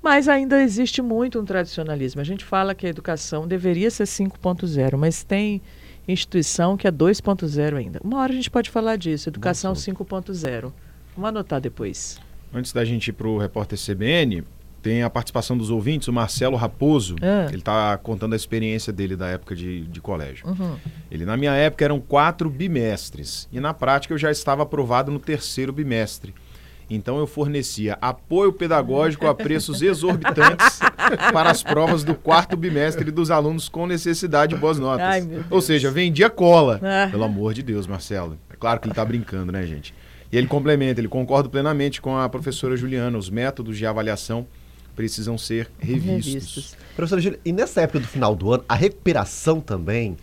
Mas 0.02 0.28
ainda 0.28 0.62
existe 0.62 1.02
muito 1.02 1.40
um 1.40 1.44
tradicionalismo. 1.44 2.20
A 2.20 2.24
gente 2.24 2.44
fala 2.44 2.74
que 2.74 2.86
a 2.86 2.90
educação 2.90 3.46
deveria 3.46 3.90
ser 3.90 4.04
5.0, 4.04 4.96
mas 4.96 5.24
tem 5.24 5.60
instituição 6.06 6.76
que 6.76 6.86
é 6.86 6.92
2.0 6.92 7.76
ainda. 7.76 8.00
Uma 8.02 8.20
hora 8.20 8.32
a 8.32 8.36
gente 8.36 8.50
pode 8.50 8.70
falar 8.70 8.96
disso, 8.96 9.28
educação 9.28 9.72
5.0. 9.72 10.72
Vamos 11.14 11.28
anotar 11.28 11.60
depois. 11.60 12.18
Antes 12.52 12.72
da 12.72 12.84
gente 12.84 13.08
ir 13.08 13.12
para 13.12 13.28
o 13.28 13.36
repórter 13.36 13.78
CBN, 13.78 14.44
tem 14.80 15.02
a 15.02 15.10
participação 15.10 15.56
dos 15.58 15.70
ouvintes, 15.70 16.08
o 16.08 16.12
Marcelo 16.12 16.56
Raposo. 16.56 17.16
Ah. 17.20 17.46
Ele 17.48 17.58
está 17.58 17.98
contando 17.98 18.32
a 18.32 18.36
experiência 18.36 18.92
dele 18.92 19.16
da 19.16 19.28
época 19.28 19.54
de, 19.54 19.82
de 19.82 20.00
colégio. 20.00 20.46
Uhum. 20.46 20.76
Ele, 21.10 21.24
na 21.24 21.36
minha 21.36 21.52
época, 21.52 21.84
eram 21.84 22.00
quatro 22.00 22.48
bimestres. 22.48 23.48
E 23.52 23.60
na 23.60 23.74
prática 23.74 24.14
eu 24.14 24.18
já 24.18 24.30
estava 24.30 24.62
aprovado 24.62 25.10
no 25.10 25.18
terceiro 25.18 25.72
bimestre. 25.72 26.34
Então 26.90 27.18
eu 27.18 27.26
fornecia 27.26 27.98
apoio 28.00 28.52
pedagógico 28.52 29.26
a 29.26 29.34
preços 29.34 29.82
exorbitantes 29.82 30.78
para 31.32 31.50
as 31.50 31.62
provas 31.62 32.02
do 32.02 32.14
quarto 32.14 32.56
bimestre 32.56 33.10
dos 33.10 33.30
alunos 33.30 33.68
com 33.68 33.86
necessidade 33.86 34.54
de 34.54 34.60
boas 34.60 34.78
notas. 34.78 35.06
Ai, 35.06 35.28
Ou 35.50 35.60
seja, 35.60 35.90
vendia 35.90 36.30
cola. 36.30 36.80
Ah. 36.82 37.08
Pelo 37.10 37.24
amor 37.24 37.52
de 37.52 37.62
Deus, 37.62 37.86
Marcelo. 37.86 38.38
É 38.50 38.56
claro 38.56 38.80
que 38.80 38.86
ele 38.86 38.92
está 38.92 39.04
brincando, 39.04 39.52
né, 39.52 39.66
gente? 39.66 39.94
E 40.32 40.36
ele 40.36 40.46
complementa, 40.46 41.00
ele 41.00 41.08
concorda 41.08 41.48
plenamente 41.48 42.00
com 42.00 42.16
a 42.16 42.28
professora 42.28 42.76
Juliana. 42.76 43.16
Os 43.18 43.28
métodos 43.28 43.76
de 43.76 43.86
avaliação 43.86 44.46
precisam 44.94 45.38
ser 45.38 45.70
revistos. 45.78 46.34
Revistos. 46.34 46.76
Professora 46.96 47.20
Júlia, 47.20 47.38
e 47.44 47.52
nessa 47.52 47.82
época 47.82 48.00
do 48.00 48.08
final 48.08 48.34
do 48.34 48.52
ano, 48.52 48.64
a 48.68 48.74
recuperação 48.74 49.60
também 49.60 50.16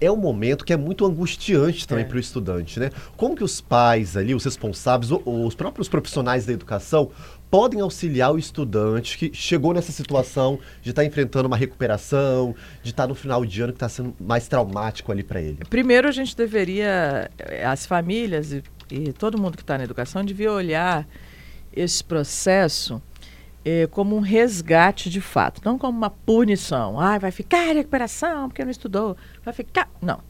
é 0.00 0.10
um 0.10 0.16
momento 0.16 0.64
que 0.64 0.72
é 0.72 0.76
muito 0.76 1.04
angustiante 1.04 1.86
também 1.86 2.04
É. 2.04 2.08
para 2.08 2.16
o 2.16 2.20
estudante, 2.20 2.80
né? 2.80 2.90
Como 3.16 3.36
que 3.36 3.44
os 3.44 3.60
pais 3.60 4.16
ali, 4.16 4.34
os 4.34 4.44
responsáveis, 4.44 5.10
os 5.24 5.54
próprios 5.54 5.88
profissionais 5.88 6.46
da 6.46 6.52
educação 6.52 7.10
podem 7.50 7.80
auxiliar 7.80 8.32
o 8.32 8.38
estudante 8.38 9.18
que 9.18 9.30
chegou 9.34 9.74
nessa 9.74 9.90
situação 9.92 10.58
de 10.82 10.90
estar 10.90 11.04
enfrentando 11.04 11.48
uma 11.48 11.56
recuperação, 11.56 12.54
de 12.82 12.90
estar 12.90 13.06
no 13.08 13.14
final 13.14 13.44
de 13.44 13.60
ano 13.60 13.72
que 13.72 13.76
está 13.76 13.88
sendo 13.88 14.14
mais 14.20 14.46
traumático 14.48 15.10
ali 15.10 15.22
para 15.22 15.40
ele? 15.40 15.58
Primeiro, 15.68 16.06
a 16.08 16.12
gente 16.12 16.36
deveria, 16.36 17.28
eh, 17.38 17.64
as 17.64 17.86
famílias 17.86 18.52
e, 18.52 18.62
e 18.90 19.12
todo 19.12 19.36
mundo 19.36 19.56
que 19.56 19.62
está 19.62 19.76
na 19.76 19.84
educação, 19.84 20.24
devia 20.24 20.52
olhar 20.52 21.06
esse 21.74 22.02
processo 22.04 23.02
eh, 23.64 23.86
como 23.90 24.16
um 24.16 24.20
resgate 24.20 25.10
de 25.10 25.20
fato, 25.20 25.60
não 25.64 25.78
como 25.78 25.96
uma 25.96 26.10
punição. 26.10 26.98
Ah, 26.98 27.18
vai 27.18 27.30
ficar 27.30 27.66
em 27.68 27.74
recuperação 27.74 28.48
porque 28.48 28.64
não 28.64 28.70
estudou. 28.70 29.16
Vai 29.44 29.52
ficar. 29.54 29.88
Não. 30.00 30.20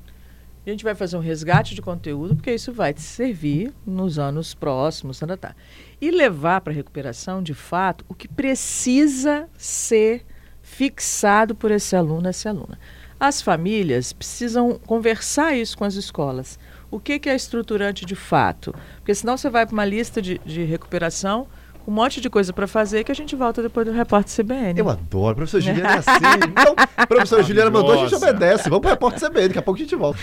A 0.67 0.71
gente 0.71 0.85
vai 0.85 0.95
fazer 0.95 1.17
um 1.17 1.21
resgate 1.21 1.75
de 1.75 1.81
conteúdo, 1.81 2.37
porque 2.37 2.53
isso 2.53 2.73
vai 2.73 2.93
te 2.93 3.01
servir 3.01 3.73
nos 3.87 4.19
anos 4.19 4.55
próximos. 4.55 5.19
Tá, 5.19 5.27
tá, 5.27 5.37
tá. 5.37 5.57
E 6.01 6.11
levar 6.11 6.61
para 6.61 6.73
a 6.73 6.77
recuperação, 6.77 7.43
de 7.43 7.55
fato, 7.55 8.05
o 8.09 8.15
que 8.15 8.29
precisa 8.29 9.49
ser 9.57 10.25
fixado 10.63 11.55
por 11.55 11.71
esse 11.71 11.97
aluno, 11.97 12.29
essa 12.29 12.51
aluna. 12.51 12.79
As 13.19 13.41
famílias 13.41 14.13
precisam 14.13 14.79
conversar 14.79 15.57
isso 15.57 15.77
com 15.77 15.85
as 15.85 15.95
escolas. 15.95 16.59
O 16.91 17.01
que, 17.01 17.19
que 17.19 17.29
é 17.29 17.35
estruturante 17.35 18.05
de 18.05 18.15
fato? 18.15 18.75
Porque 18.97 19.15
senão 19.15 19.37
você 19.37 19.49
vai 19.49 19.65
para 19.65 19.73
uma 19.73 19.85
lista 19.85 20.21
de, 20.21 20.41
de 20.45 20.65
recuperação 20.65 21.47
um 21.87 21.93
monte 21.93 22.21
de 22.21 22.31
coisa 22.31 22.53
para 22.53 22.67
fazer 22.67 23.05
que 23.05 23.13
a 23.13 23.15
gente 23.15 23.35
volta 23.35 23.63
depois 23.63 23.87
do 23.87 23.93
repórter 23.93 24.45
CBN. 24.45 24.79
Eu 24.79 24.89
adoro, 24.89 25.37
professor 25.37 25.61
Juliana 25.61 25.95
é 25.95 25.99
assim. 25.99 26.11
Então, 26.49 27.07
professora 27.07 27.43
Juliana 27.43 27.71
mandou, 27.71 27.93
a 27.93 27.97
gente 27.97 28.15
obedece. 28.15 28.69
Vamos 28.69 28.81
para 28.81 28.89
o 28.89 28.93
repórter 28.93 29.29
CBN, 29.29 29.49
daqui 29.49 29.59
a 29.59 29.63
pouco 29.63 29.79
a 29.79 29.83
gente 29.83 29.97
volta. 29.97 30.19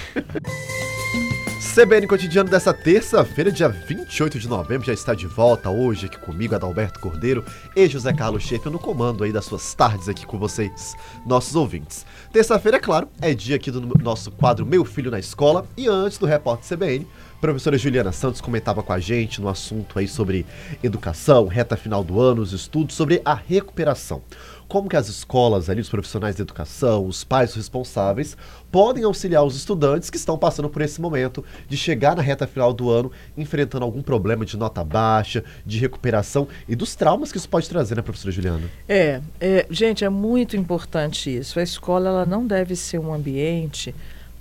CBN 1.77 2.07
Cotidiano 2.07 2.49
dessa 2.49 2.73
terça-feira, 2.73 3.51
dia 3.51 3.69
28 3.69 4.39
de 4.39 4.47
novembro, 4.47 4.87
já 4.87 4.93
está 4.93 5.13
de 5.13 5.27
volta 5.27 5.69
hoje 5.69 6.07
aqui 6.07 6.17
comigo, 6.17 6.55
Adalberto 6.55 6.99
Cordeiro 6.99 7.45
e 7.75 7.87
José 7.87 8.11
Carlos 8.13 8.41
Schaefer 8.41 8.71
no 8.71 8.79
comando 8.79 9.23
aí 9.23 9.31
das 9.31 9.45
suas 9.45 9.75
tardes 9.75 10.09
aqui 10.09 10.25
com 10.25 10.39
vocês, 10.39 10.95
nossos 11.23 11.55
ouvintes. 11.55 12.03
Terça-feira, 12.33 12.77
é 12.77 12.79
claro, 12.79 13.07
é 13.21 13.31
dia 13.31 13.55
aqui 13.55 13.69
do 13.69 13.79
nosso 14.01 14.31
quadro 14.31 14.65
Meu 14.65 14.83
Filho 14.83 15.11
na 15.11 15.19
Escola 15.19 15.67
e 15.77 15.87
antes 15.87 16.17
do 16.17 16.25
repórter 16.25 16.67
CBN, 16.67 17.07
professora 17.39 17.77
Juliana 17.77 18.11
Santos 18.11 18.41
comentava 18.41 18.81
com 18.81 18.91
a 18.91 18.99
gente 18.99 19.39
no 19.39 19.47
assunto 19.47 19.99
aí 19.99 20.07
sobre 20.07 20.45
educação, 20.83 21.47
reta 21.47 21.77
final 21.77 22.03
do 22.03 22.19
ano, 22.19 22.41
os 22.41 22.51
estudos, 22.51 22.95
sobre 22.95 23.21
a 23.23 23.33
recuperação. 23.33 24.21
Como 24.67 24.89
que 24.89 24.97
as 24.97 25.07
escolas 25.07 25.69
ali, 25.69 25.79
os 25.79 25.87
profissionais 25.87 26.35
de 26.35 26.41
educação, 26.41 27.05
os 27.05 27.23
pais 27.23 27.53
responsáveis, 27.53 28.35
podem 28.69 29.03
auxiliar 29.05 29.45
os 29.45 29.55
estudantes 29.55 30.09
que 30.09 30.17
estão 30.17 30.37
passando 30.37 30.69
por 30.69 30.81
esse 30.81 30.99
momento 30.99 31.45
de 31.69 31.77
chegar 31.77 32.15
na 32.15 32.21
reta 32.21 32.45
final 32.45 32.73
do 32.73 32.89
ano 32.89 33.11
enfrentando 33.37 33.85
algum 33.85 34.01
problema 34.01 34.43
de 34.45 34.57
nota 34.57 34.83
baixa, 34.83 35.43
de 35.65 35.79
recuperação 35.79 36.47
e 36.67 36.75
dos 36.75 36.95
traumas 36.95 37.31
que 37.31 37.37
isso 37.37 37.47
pode 37.47 37.69
trazer, 37.69 37.95
né, 37.95 38.01
professora 38.01 38.31
Juliana? 38.31 38.69
É, 38.89 39.21
é, 39.39 39.65
gente, 39.69 40.03
é 40.03 40.09
muito 40.09 40.57
importante 40.57 41.33
isso. 41.35 41.59
A 41.59 41.63
escola 41.63 42.09
ela 42.09 42.25
não 42.25 42.45
deve 42.45 42.75
ser 42.75 42.99
um 42.99 43.13
ambiente 43.13 43.95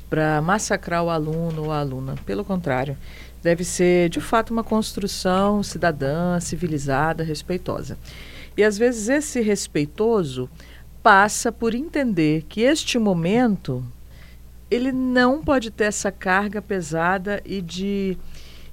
para 0.09 0.41
massacrar 0.41 1.03
o 1.03 1.11
aluno 1.11 1.65
ou 1.65 1.73
a 1.73 1.81
aluna. 1.81 2.15
Pelo 2.25 2.45
contrário, 2.45 2.97
deve 3.43 3.65
ser 3.65 4.09
de 4.09 4.21
fato 4.21 4.51
uma 4.51 4.65
construção 4.65 5.63
cidadã, 5.63 6.39
civilizada, 6.41 7.23
respeitosa. 7.23 7.99
E 8.57 8.65
às 8.65 8.79
vezes 8.79 9.09
esse 9.09 9.41
respeitoso 9.41 10.49
passa 11.03 11.53
por 11.53 11.75
entender 11.75 12.45
que 12.49 12.63
este 12.63 12.99
momento 12.99 13.85
ele 14.71 14.91
não 14.91 15.43
pode 15.43 15.71
ter 15.71 15.85
essa 15.85 16.11
carga 16.11 16.61
pesada 16.61 17.41
e 17.45 17.61
de, 17.61 18.19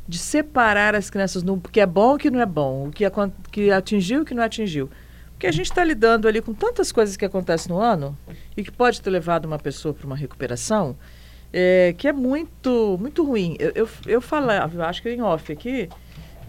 de 0.08 0.18
separar 0.18 0.96
as 0.96 1.10
crianças 1.10 1.44
no 1.44 1.60
que 1.60 1.80
é 1.80 1.86
bom 1.86 2.16
e 2.16 2.20
que 2.20 2.32
não 2.32 2.40
é 2.40 2.46
bom, 2.46 2.88
o 2.88 2.92
que, 2.92 3.04
que 3.52 3.72
atingiu 3.72 4.20
e 4.20 4.22
o 4.22 4.26
que 4.26 4.34
não 4.34 4.44
atingiu. 4.44 4.90
Porque 5.34 5.46
a 5.46 5.52
gente 5.52 5.66
está 5.66 5.84
lidando 5.84 6.28
ali 6.28 6.42
com 6.42 6.54
tantas 6.54 6.92
coisas 6.92 7.18
que 7.18 7.26
acontecem 7.26 7.72
no 7.72 7.80
ano 7.80 8.18
e 8.56 8.64
que 8.64 8.72
pode 8.72 9.02
ter 9.02 9.10
levado 9.10 9.46
uma 9.46 9.60
pessoa 9.60 9.94
para 9.94 10.08
uma 10.08 10.16
recuperação, 10.16 10.96
é, 11.54 11.94
que 11.96 12.08
é 12.08 12.12
muito, 12.12 12.98
muito 13.00 13.24
ruim. 13.24 13.56
Eu, 13.60 13.72
eu, 13.76 13.90
eu 14.08 14.22
falava, 14.22 14.76
eu 14.76 14.84
acho 14.84 15.02
que 15.04 15.10
em 15.10 15.22
off 15.22 15.52
aqui, 15.52 15.88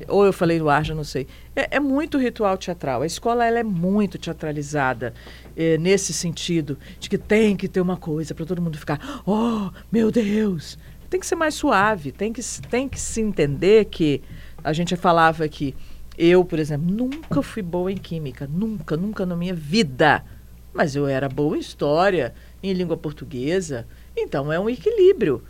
ou 0.08 0.24
eu 0.24 0.32
falei 0.32 0.58
no 0.58 0.68
ar, 0.68 0.84
já 0.84 0.94
não 0.94 1.04
sei. 1.04 1.26
É, 1.54 1.76
é 1.76 1.80
muito 1.80 2.18
ritual 2.18 2.56
teatral. 2.56 3.02
A 3.02 3.06
escola 3.06 3.44
ela 3.44 3.58
é 3.58 3.62
muito 3.62 4.18
teatralizada 4.18 5.12
é, 5.56 5.76
nesse 5.78 6.12
sentido 6.12 6.78
de 6.98 7.08
que 7.08 7.18
tem 7.18 7.54
que 7.56 7.68
ter 7.68 7.80
uma 7.80 7.96
coisa 7.96 8.34
para 8.34 8.46
todo 8.46 8.62
mundo 8.62 8.78
ficar, 8.78 9.22
oh, 9.26 9.70
meu 9.92 10.10
Deus. 10.10 10.78
Tem 11.10 11.20
que 11.20 11.26
ser 11.26 11.36
mais 11.36 11.54
suave, 11.54 12.10
tem 12.10 12.32
que, 12.32 12.40
tem 12.68 12.88
que 12.88 12.98
se 12.98 13.20
entender 13.20 13.84
que 13.84 14.22
a 14.64 14.72
gente 14.72 14.96
falava 14.96 15.46
que 15.46 15.74
eu, 16.16 16.44
por 16.44 16.58
exemplo, 16.58 16.90
nunca 16.90 17.42
fui 17.42 17.62
boa 17.62 17.92
em 17.92 17.96
química, 17.96 18.48
nunca, 18.50 18.96
nunca 18.96 19.26
na 19.26 19.36
minha 19.36 19.54
vida. 19.54 20.24
Mas 20.72 20.96
eu 20.96 21.06
era 21.06 21.28
boa 21.28 21.56
em 21.56 21.60
história, 21.60 22.34
em 22.62 22.72
língua 22.72 22.96
portuguesa. 22.96 23.86
Então 24.16 24.52
é 24.52 24.58
um 24.58 24.68
equilíbrio. 24.68 25.42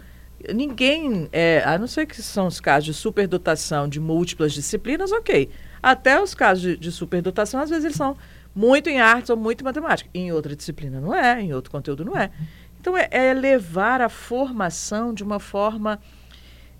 Ninguém, 0.53 1.29
é, 1.33 1.63
a 1.65 1.79
não 1.79 1.87
ser 1.87 2.07
que 2.07 2.21
são 2.21 2.47
os 2.47 2.61
casos 2.61 2.85
de 2.85 2.95
superdotação 2.95 3.89
de 3.89 3.99
múltiplas 3.99 4.53
disciplinas, 4.53 5.11
ok. 5.13 5.49
Até 5.83 6.21
os 6.21 6.35
casos 6.35 6.63
de, 6.63 6.77
de 6.77 6.93
superdotação, 6.93 7.61
às 7.61 7.71
vezes 7.71 7.85
eles 7.85 7.97
são 7.97 8.17
muito 8.55 8.89
em 8.89 9.01
artes 9.01 9.31
ou 9.31 9.37
muito 9.37 9.63
em 9.63 9.65
matemática. 9.65 10.09
Em 10.13 10.33
outra 10.33 10.55
disciplina 10.55 11.01
não 11.01 11.15
é, 11.15 11.41
em 11.41 11.53
outro 11.55 11.71
conteúdo 11.71 12.05
não 12.05 12.17
é. 12.17 12.31
Então 12.79 12.97
é, 12.97 13.09
é 13.11 13.33
levar 13.33 14.01
a 14.03 14.09
formação 14.09 15.15
de 15.15 15.23
uma 15.23 15.41
forma 15.41 15.99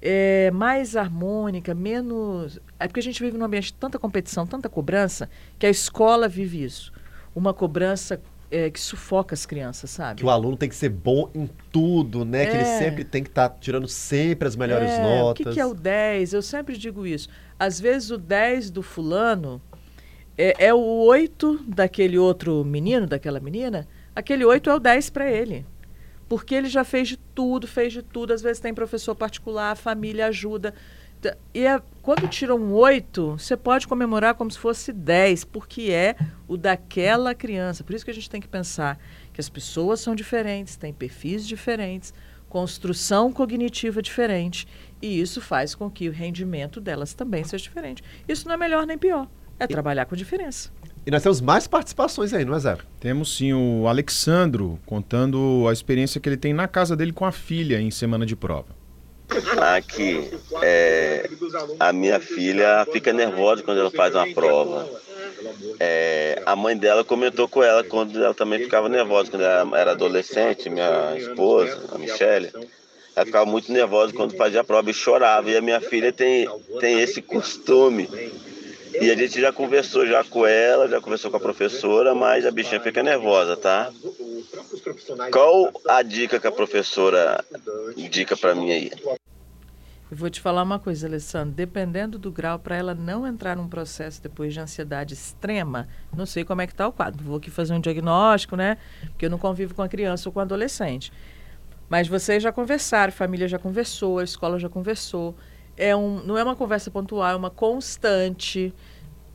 é, 0.01 0.51
mais 0.51 0.95
harmônica, 0.97 1.75
menos. 1.75 2.61
É 2.79 2.87
porque 2.87 3.01
a 3.01 3.03
gente 3.03 3.23
vive 3.23 3.39
num 3.39 3.45
ambiente 3.47 3.69
de 3.69 3.75
tanta 3.75 3.99
competição, 3.99 4.47
tanta 4.47 4.69
cobrança, 4.69 5.31
que 5.59 5.65
a 5.65 5.71
escola 5.71 6.29
vive 6.29 6.63
isso. 6.63 6.93
Uma 7.35 7.55
cobrança 7.55 8.21
é, 8.55 8.71
que 8.71 8.79
sufoca 8.81 9.35
as 9.35 9.45
crianças, 9.45 9.91
sabe? 9.91 10.21
Que 10.21 10.25
o 10.27 10.31
aluno 10.31 10.57
tem 10.57 10.69
que 10.69 10.75
ser 10.77 10.89
bom 10.89 11.29
em 11.35 11.49
tudo, 11.73 12.25
né? 12.25 12.47
Que 12.47 12.53
ele 12.53 12.63
É. 12.63 12.79
sempre 12.79 13.05
tem 13.05 13.23
que 13.23 13.29
estar 13.29 13.49
tirando 13.61 13.89
sempre 13.89 14.47
as 14.47 14.55
melhores 14.55 14.91
É, 14.91 15.03
notas. 15.03 15.47
O 15.47 15.49
que, 15.49 15.55
que 15.55 15.61
é 15.61 15.67
o 15.67 15.75
10? 15.75 16.33
Eu 16.33 16.43
sempre 16.43 16.77
digo 16.77 17.07
isso. 17.07 17.29
Às 17.59 17.81
vezes 17.81 18.11
o 18.11 18.19
10 18.19 18.71
do 18.71 18.83
fulano 18.83 19.61
é, 20.39 20.67
é 20.67 20.75
o 20.75 20.79
8 20.79 21.65
daquele 21.67 22.19
outro 22.19 22.65
menino, 22.65 23.07
daquela 23.07 23.41
menina. 23.41 23.87
Aquele 24.15 24.45
8 24.45 24.71
é 24.71 24.75
o 24.75 24.79
10 24.79 25.11
para 25.11 25.31
ele. 25.31 25.67
Porque 26.29 26.55
ele 26.55 26.69
já 26.69 26.85
fez 26.85 27.09
de 27.09 27.17
tudo, 27.17 27.67
fez 27.67 27.93
de 27.93 28.03
tudo. 28.03 28.33
Às 28.33 28.41
vezes 28.43 28.59
tem 28.61 28.73
professor 28.73 29.15
particular, 29.15 29.73
a 29.73 29.77
família 29.77 30.27
ajuda. 30.27 30.73
E 31.53 31.67
é- 31.67 31.81
quando 32.05 32.29
tira 32.29 32.55
um 32.55 32.75
8, 32.75 33.39
você 33.39 33.57
pode 33.57 33.89
comemorar 33.89 34.35
como 34.35 34.51
se 34.51 34.59
fosse 34.59 34.93
10, 34.93 35.45
porque 35.45 35.91
é 35.91 36.15
o 36.47 36.55
daquela 36.55 37.35
criança. 37.35 37.83
Por 37.83 37.95
isso 37.95 38.05
que 38.05 38.11
a 38.11 38.15
gente 38.15 38.29
tem 38.29 38.43
que 38.43 38.47
pensar 38.47 38.99
que 39.33 39.41
as 39.41 39.49
pessoas 39.49 40.01
são 40.01 40.15
diferentes, 40.15 40.77
têm 40.77 40.93
perfis 40.93 41.49
diferentes, 41.49 42.13
construção 42.47 43.33
cognitiva 43.33 44.03
diferente, 44.03 44.69
e 45.01 45.19
isso 45.19 45.41
faz 45.41 45.75
com 45.75 45.91
que 45.91 46.07
o 46.07 46.13
rendimento 46.13 46.79
delas 46.79 47.15
também 47.15 47.43
seja 47.43 47.65
diferente. 47.65 48.05
Isso 48.29 48.47
não 48.47 48.55
é 48.55 48.59
melhor 48.59 48.87
nem 48.87 48.99
pior. 48.99 49.27
É 49.59 49.67
trabalhar 49.67 50.05
com 50.05 50.15
diferença. 50.15 50.71
E 51.07 51.11
nós 51.11 51.23
temos 51.23 51.41
mais 51.41 51.67
participações 51.67 52.35
aí, 52.35 52.45
não 52.45 52.55
é, 52.55 52.59
Zé? 52.59 52.77
Temos 53.01 53.35
sim 53.35 53.55
o 53.55 53.89
Alexandro 53.89 54.79
contando 54.85 55.67
a 55.71 55.73
experiência 55.73 56.21
que 56.21 56.29
ele 56.29 56.37
tem 56.37 56.53
na 56.53 56.69
casa 56.69 56.95
dele 56.95 57.13
com 57.13 57.25
a 57.25 57.33
filha 57.33 57.81
em 57.81 57.91
semana 57.91 58.27
de 58.27 58.37
prova. 58.37 58.84
Aqui, 59.77 60.31
é, 60.63 61.29
a 61.81 61.93
minha 61.93 62.21
filha 62.21 62.87
fica 62.93 63.13
nervosa 63.13 63.63
quando 63.63 63.81
ela 63.81 63.91
faz 63.91 64.15
uma 64.15 64.33
prova. 64.33 64.89
É, 65.81 66.43
a 66.47 66.55
mãe 66.55 66.77
dela 66.77 67.03
comentou 67.03 67.49
com 67.49 67.63
ela 67.63 67.83
quando 67.83 68.23
ela 68.23 68.35
também 68.35 68.61
ficava 68.61 68.89
nervosa, 68.89 69.31
quando 69.31 69.43
ela 69.43 69.79
era 69.79 69.93
adolescente, 69.93 70.71
minha 70.71 71.17
esposa, 71.17 71.81
a 71.93 71.99
Michelle. 71.99 72.51
Ela 73.17 73.27
ficava 73.27 73.47
muito 73.47 73.73
nervosa 73.73 74.13
quando 74.13 74.37
fazia 74.37 74.61
a 74.61 74.65
prova 74.65 74.91
e 74.91 74.95
chorava. 74.95 75.51
E 75.51 75.57
a 75.57 75.61
minha 75.61 75.81
filha 75.81 76.13
tem, 76.13 76.49
tem 76.81 77.01
esse 77.01 77.23
costume. 77.23 78.09
E 79.01 79.11
a 79.11 79.17
gente 79.17 79.41
já 79.41 79.53
conversou 79.53 80.07
já 80.07 80.23
com 80.23 80.47
ela, 80.47 80.89
já 80.89 81.01
conversou 81.01 81.31
com 81.31 81.37
a 81.37 81.41
professora, 81.41 82.15
mas 82.15 82.47
a 82.47 82.51
bichinha 82.51 82.81
fica 82.81 83.03
nervosa, 83.03 83.57
tá? 83.57 83.91
Qual 85.33 85.73
a 85.89 86.03
dica 86.03 86.39
que 86.39 86.47
a 86.47 86.53
professora 86.53 87.45
indica 87.97 88.37
pra 88.37 88.55
mim 88.55 88.71
aí? 88.71 88.91
Eu 90.11 90.19
vou 90.19 90.29
te 90.29 90.41
falar 90.41 90.63
uma 90.63 90.79
coisa, 90.79 91.07
Alessandro. 91.07 91.55
Dependendo 91.55 92.19
do 92.19 92.31
grau, 92.31 92.59
para 92.59 92.77
ela 92.77 92.95
não 92.95 93.27
entrar 93.27 93.57
num 93.57 93.69
processo 93.69 94.23
depois 94.23 94.53
de 94.53 94.61
ansiedade 94.61 95.15
extrema, 95.15 95.89
não 96.15 96.27
sei 96.27 96.45
como 96.45 96.61
é 96.61 96.67
que 96.67 96.73
está 96.73 96.87
o 96.87 96.93
quadro. 96.93 97.25
Vou 97.25 97.39
aqui 97.39 97.51
fazer 97.51 97.75
um 97.75 97.81
diagnóstico, 97.81 98.55
né? 98.55 98.77
Porque 99.09 99.27
eu 99.27 99.31
não 99.31 99.39
convivo 99.39 99.75
com 99.75 99.83
a 99.83 99.89
criança 99.89 100.29
ou 100.29 100.33
com 100.33 100.41
a 100.41 100.43
adolescente. 100.43 101.13
Mas 101.89 102.07
vocês 102.07 102.43
já 102.43 102.53
conversaram, 102.53 103.09
a 103.09 103.13
família 103.13 103.49
já 103.49 103.59
conversou, 103.59 104.19
a 104.19 104.25
escola 104.25 104.59
já 104.59 104.69
conversou. 104.69 105.35
É 105.77 105.97
um, 105.97 106.23
não 106.23 106.39
é 106.39 106.45
uma 106.45 106.55
conversa 106.55 106.91
pontual, 106.91 107.33
é 107.33 107.37
uma 107.37 107.51
constante. 107.51 108.73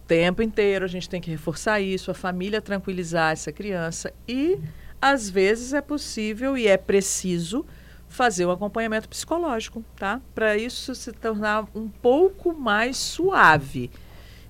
Tempo 0.08 0.42
inteiro 0.42 0.86
a 0.86 0.88
gente 0.88 1.10
tem 1.10 1.20
que 1.20 1.30
reforçar 1.30 1.82
isso, 1.82 2.10
a 2.10 2.14
família 2.14 2.62
tranquilizar 2.62 3.34
essa 3.34 3.52
criança. 3.52 4.14
E, 4.28 4.58
às 5.02 5.30
vezes, 5.30 5.74
é 5.74 5.82
possível 5.82 6.58
e 6.58 6.68
é 6.68 6.78
preciso 6.78 7.66
fazer 8.10 8.46
o 8.46 8.52
acompanhamento 8.52 9.08
psicológico, 9.08 9.86
tá? 9.96 10.20
Para 10.34 10.58
isso 10.58 10.94
se 10.96 11.14
tornar 11.14 11.68
um 11.76 11.88
pouco 11.88 12.54
mais 12.54 12.98
suave. 12.98 13.90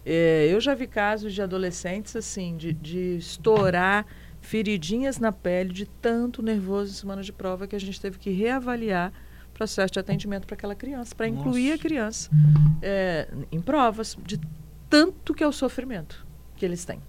É, 0.05 0.47
eu 0.49 0.59
já 0.61 0.73
vi 0.73 0.87
casos 0.87 1.33
de 1.33 1.41
adolescentes 1.41 2.15
assim, 2.15 2.55
de, 2.55 2.73
de 2.73 3.17
estourar 3.17 4.05
feridinhas 4.41 5.19
na 5.19 5.31
pele 5.31 5.73
de 5.73 5.85
tanto 5.85 6.41
nervoso 6.41 6.91
em 6.91 6.95
semana 6.95 7.21
de 7.21 7.33
prova 7.33 7.67
que 7.67 7.75
a 7.75 7.79
gente 7.79 7.99
teve 7.99 8.17
que 8.17 8.31
reavaliar 8.31 9.11
o 9.49 9.53
processo 9.53 9.91
de 9.93 9.99
atendimento 9.99 10.47
para 10.47 10.55
aquela 10.55 10.73
criança, 10.73 11.13
para 11.13 11.27
incluir 11.27 11.73
a 11.73 11.77
criança 11.77 12.29
é, 12.81 13.27
em 13.51 13.59
provas, 13.59 14.17
de 14.25 14.39
tanto 14.89 15.33
que 15.33 15.43
é 15.43 15.47
o 15.47 15.51
sofrimento 15.51 16.25
que 16.55 16.65
eles 16.65 16.85
têm. 16.85 17.01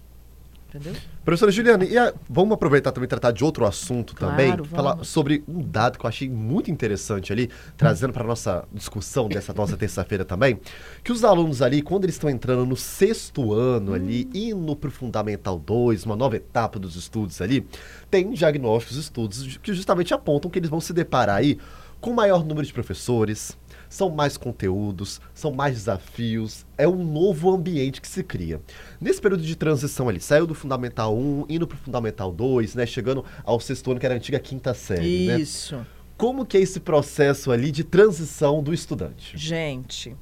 Entendeu? 0.73 0.93
Professora 1.25 1.51
Juliana, 1.51 1.83
e 1.83 1.97
a, 1.97 2.13
vamos 2.29 2.53
aproveitar 2.53 2.93
também 2.93 3.07
tratar 3.07 3.31
de 3.31 3.43
outro 3.43 3.65
assunto 3.65 4.15
Claro, 4.15 4.31
também, 4.31 4.51
vamos. 4.51 4.69
falar 4.69 5.03
sobre 5.03 5.43
um 5.45 5.61
dado 5.61 5.99
que 5.99 6.05
eu 6.05 6.07
achei 6.07 6.29
muito 6.29 6.71
interessante 6.71 7.33
ali, 7.33 7.49
trazendo 7.75 8.13
para 8.13 8.23
nossa 8.23 8.63
discussão 8.73 9.27
dessa 9.27 9.53
nossa 9.53 9.75
terça-feira 9.75 10.23
também, 10.23 10.59
que 11.03 11.11
os 11.11 11.25
alunos 11.25 11.61
ali, 11.61 11.81
quando 11.81 12.05
eles 12.05 12.15
estão 12.15 12.29
entrando 12.29 12.65
no 12.65 12.77
sexto 12.77 13.53
ano 13.53 13.93
ali, 13.93 14.29
indo 14.33 14.73
para 14.75 14.87
o 14.87 14.91
Fundamental 14.91 15.59
2, 15.59 16.05
uma 16.05 16.15
nova 16.15 16.37
etapa 16.37 16.79
dos 16.79 16.95
estudos 16.95 17.41
ali, 17.41 17.67
tem 18.09 18.31
diagnósticos, 18.31 18.95
estudos 18.95 19.57
que 19.57 19.73
justamente 19.73 20.13
apontam 20.13 20.49
que 20.49 20.57
eles 20.57 20.69
vão 20.69 20.79
se 20.79 20.93
deparar 20.93 21.35
aí 21.35 21.57
com 21.99 22.13
maior 22.13 22.43
número 22.45 22.65
de 22.65 22.73
professores, 22.73 23.57
são 23.91 24.09
mais 24.09 24.37
conteúdos, 24.37 25.19
são 25.33 25.51
mais 25.51 25.75
desafios, 25.75 26.65
é 26.77 26.87
um 26.87 27.03
novo 27.03 27.53
ambiente 27.53 27.99
que 27.99 28.07
se 28.07 28.23
cria. 28.23 28.61
Nesse 29.01 29.19
período 29.19 29.43
de 29.43 29.53
transição 29.53 30.07
ali, 30.07 30.21
saiu 30.21 30.47
do 30.47 30.55
Fundamental 30.55 31.15
1, 31.15 31.45
indo 31.49 31.67
para 31.67 31.75
o 31.75 31.77
Fundamental 31.77 32.31
2, 32.31 32.73
né, 32.73 32.85
chegando 32.85 33.25
ao 33.43 33.59
sexto 33.59 33.91
ano, 33.91 33.99
que 33.99 34.05
era 34.05 34.15
a 34.15 34.17
antiga 34.17 34.39
quinta 34.39 34.73
série, 34.73 35.27
né? 35.27 35.39
Isso. 35.41 35.85
Como 36.17 36.45
que 36.45 36.55
é 36.55 36.61
esse 36.61 36.79
processo 36.79 37.51
ali 37.51 37.69
de 37.69 37.83
transição 37.83 38.63
do 38.63 38.73
estudante? 38.73 39.37
Gente, 39.37 40.15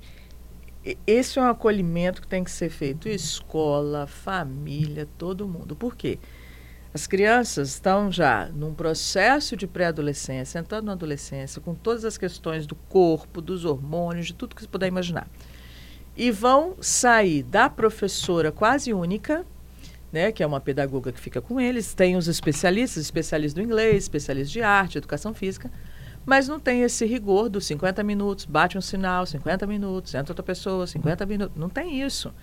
esse 1.06 1.38
é 1.38 1.42
um 1.42 1.48
acolhimento 1.48 2.22
que 2.22 2.28
tem 2.28 2.44
que 2.44 2.50
ser 2.50 2.72
feito 2.72 3.08
escola, 3.08 4.08
família, 4.08 5.08
todo 5.18 5.48
mundo. 5.48 5.76
Por 5.76 5.96
quê? 5.96 6.18
As 6.92 7.06
crianças 7.06 7.70
estão 7.70 8.12
já 8.12 8.48
num 8.48 8.74
processo 8.74 9.56
de 9.56 9.68
pré-adolescência, 9.68 10.58
entrando 10.58 10.86
na 10.86 10.94
adolescência, 10.94 11.62
com 11.62 11.76
todas 11.76 12.04
as 12.04 12.18
questões 12.18 12.66
do 12.66 12.74
corpo, 12.74 13.42
dos 13.42 13.64
hormônios, 13.64 14.26
de 14.26 14.34
tudo 14.34 14.56
que 14.56 14.62
você 14.64 14.68
puder 14.68 14.88
imaginar. 14.88 15.28
E 16.18 16.32
vão 16.32 16.76
sair 16.82 17.44
da 17.44 17.70
professora 17.70 18.52
quase 18.52 18.92
única, 18.92 19.46
né, 20.12 20.32
que 20.32 20.42
é 20.42 20.48
uma 20.48 20.60
pedagoga 20.60 21.12
que 21.12 21.20
fica 21.20 21.40
com 21.40 21.62
eles, 21.62 21.94
tem 21.94 22.16
os 22.16 22.28
especialistas, 22.28 23.04
especialistas 23.04 23.54
do 23.54 23.62
inglês, 23.62 24.04
especialistas 24.06 24.52
de 24.52 24.64
arte, 24.64 24.98
educação 24.98 25.32
física, 25.32 25.72
mas 26.26 26.48
não 26.48 26.60
tem 26.60 26.82
esse 26.82 27.06
rigor 27.06 27.50
dos 27.50 27.66
50 27.68 28.04
minutos, 28.04 28.46
bate 28.46 28.78
um 28.78 28.82
sinal, 28.82 29.28
50 29.28 29.68
minutos, 29.68 30.16
entra 30.16 30.32
outra 30.32 30.44
pessoa, 30.44 30.88
50 30.88 31.26
minutos, 31.28 31.56
não 31.56 31.70
tem 31.70 32.02
isso. 32.02 32.34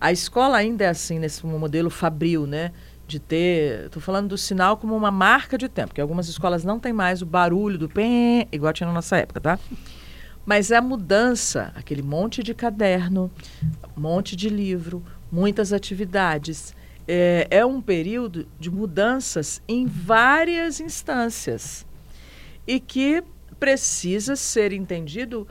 A 0.00 0.10
escola 0.10 0.56
ainda 0.56 0.84
é 0.84 0.88
assim, 0.88 1.18
nesse 1.18 1.44
modelo 1.44 1.90
fabril, 1.90 2.46
né? 2.46 2.72
De 3.10 3.18
ter. 3.18 3.86
Estou 3.86 4.00
falando 4.00 4.28
do 4.28 4.38
sinal 4.38 4.76
como 4.76 4.96
uma 4.96 5.10
marca 5.10 5.58
de 5.58 5.68
tempo, 5.68 5.88
porque 5.88 6.00
algumas 6.00 6.28
escolas 6.28 6.62
não 6.62 6.78
têm 6.78 6.92
mais 6.92 7.20
o 7.22 7.26
barulho 7.26 7.76
do 7.76 7.88
pé, 7.88 8.46
igual 8.52 8.72
tinha 8.72 8.86
na 8.86 8.92
nossa 8.92 9.16
época, 9.16 9.40
tá? 9.40 9.58
Mas 10.46 10.70
é 10.70 10.76
a 10.76 10.80
mudança, 10.80 11.72
aquele 11.74 12.02
monte 12.02 12.40
de 12.40 12.54
caderno, 12.54 13.28
monte 13.96 14.36
de 14.36 14.48
livro, 14.48 15.02
muitas 15.30 15.72
atividades. 15.72 16.72
É, 17.08 17.48
é 17.50 17.66
um 17.66 17.80
período 17.80 18.46
de 18.60 18.70
mudanças 18.70 19.60
em 19.66 19.86
várias 19.86 20.78
instâncias 20.78 21.84
e 22.64 22.78
que 22.78 23.24
precisa 23.58 24.36
ser 24.36 24.72
entendido 24.72 25.48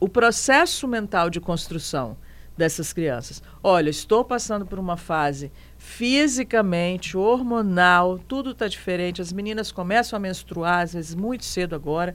o 0.00 0.08
processo 0.08 0.88
mental 0.88 1.28
de 1.28 1.40
construção 1.40 2.16
dessas 2.56 2.92
crianças. 2.92 3.42
Olha, 3.62 3.90
estou 3.90 4.24
passando 4.24 4.66
por 4.66 4.78
uma 4.78 4.96
fase 4.96 5.50
fisicamente, 5.82 7.16
hormonal, 7.16 8.16
tudo 8.16 8.52
está 8.52 8.68
diferente. 8.68 9.20
As 9.20 9.32
meninas 9.32 9.72
começam 9.72 10.16
a 10.16 10.20
menstruar, 10.20 10.82
às 10.82 10.94
vezes 10.94 11.12
muito 11.12 11.44
cedo 11.44 11.74
agora, 11.74 12.14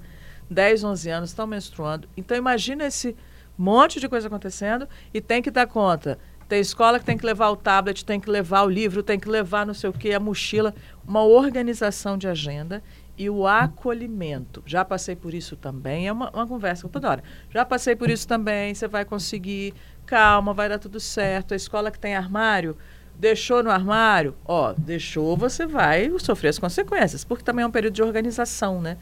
10, 0.50 0.86
11 0.86 1.10
anos, 1.10 1.30
estão 1.32 1.46
menstruando. 1.46 2.08
Então, 2.16 2.38
imagina 2.38 2.86
esse 2.86 3.14
monte 3.58 4.00
de 4.00 4.08
coisa 4.08 4.28
acontecendo 4.28 4.88
e 5.14 5.20
tem 5.20 5.42
que 5.42 5.52
dar 5.52 5.68
conta. 5.68 6.18
Tem 6.48 6.62
escola 6.62 6.98
que 6.98 7.04
tem 7.04 7.18
que 7.18 7.26
levar 7.26 7.50
o 7.50 7.58
tablet, 7.58 8.06
tem 8.06 8.22
que 8.22 8.30
levar 8.30 8.64
o 8.64 8.70
livro, 8.70 9.04
tem 9.04 9.20
que 9.20 9.28
levar 9.28 9.66
não 9.66 9.74
sei 9.74 9.90
o 9.90 9.94
que, 9.94 10.14
a 10.14 10.20
mochila, 10.20 10.74
uma 11.06 11.24
organização 11.24 12.18
de 12.18 12.26
agenda 12.26 12.82
e 13.18 13.30
o 13.30 13.46
acolhimento. 13.46 14.64
Já 14.66 14.86
passei 14.86 15.16
por 15.16 15.34
isso 15.34 15.58
também, 15.58 16.08
é 16.08 16.12
uma, 16.12 16.30
uma 16.32 16.48
conversa 16.48 16.88
toda 16.88 17.10
hora. 17.10 17.24
Já 17.50 17.66
passei 17.66 17.98
por 17.98 18.10
isso 18.10 18.26
também, 18.26 18.74
você 18.74 18.88
vai 18.88 19.04
conseguir, 19.04 19.74
calma, 20.06 20.54
vai 20.54 20.70
dar 20.70 20.80
tudo 20.80 21.02
certo. 21.02 21.54
A 21.54 21.58
escola 21.58 21.92
que 21.92 22.00
tem 22.00 22.16
armário, 22.16 22.78
deixou 23.20 23.64
no 23.64 23.70
armário, 23.72 24.36
ó, 24.46 24.74
deixou, 24.78 25.36
você 25.36 25.66
vai 25.66 26.12
sofrer 26.20 26.50
as 26.50 26.60
consequências, 26.60 27.24
porque 27.24 27.44
também 27.44 27.64
é 27.64 27.68
um 27.68 27.72
período 27.72 27.94
de 27.96 28.04
organização, 28.04 28.82
né? 28.82 28.98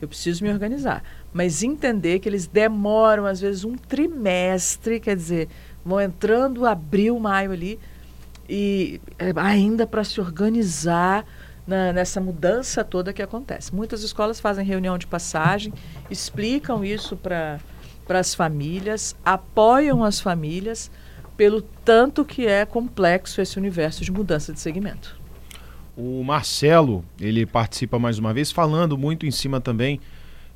Eu 0.00 0.08
preciso 0.08 0.42
me 0.42 0.50
organizar. 0.50 1.02
Mas 1.32 1.62
entender 1.62 2.18
que 2.18 2.28
eles 2.28 2.46
demoram, 2.46 3.24
às 3.24 3.40
vezes, 3.40 3.64
um 3.64 3.76
trimestre, 3.76 4.98
quer 4.98 5.14
dizer, 5.14 5.48
vão 5.84 6.00
entrando 6.00 6.66
abril, 6.66 7.18
maio 7.20 7.52
ali, 7.52 7.78
e 8.48 9.00
é, 9.18 9.32
ainda 9.36 9.86
para 9.86 10.02
se 10.02 10.20
organizar 10.20 11.24
na- 11.66 11.92
nessa 11.92 12.20
mudança 12.20 12.82
toda 12.82 13.12
que 13.12 13.22
acontece. 13.22 13.72
Muitas 13.72 14.02
escolas 14.02 14.40
fazem 14.40 14.64
reunião 14.66 14.98
de 14.98 15.06
passagem, 15.06 15.72
explicam 16.10 16.84
isso 16.84 17.16
para 17.16 17.60
as 18.08 18.34
famílias, 18.34 19.14
apoiam 19.24 20.02
as 20.02 20.20
famílias 20.20 20.90
pelo 21.36 21.62
tanto 21.62 22.24
que 22.24 22.46
é 22.46 22.64
complexo 22.64 23.40
esse 23.40 23.58
universo 23.58 24.04
de 24.04 24.12
mudança 24.12 24.52
de 24.52 24.60
segmento. 24.60 25.20
O 25.96 26.22
Marcelo, 26.24 27.04
ele 27.20 27.44
participa 27.44 27.98
mais 27.98 28.18
uma 28.18 28.32
vez 28.32 28.50
falando 28.50 28.96
muito 28.96 29.26
em 29.26 29.30
cima 29.30 29.60
também 29.60 30.00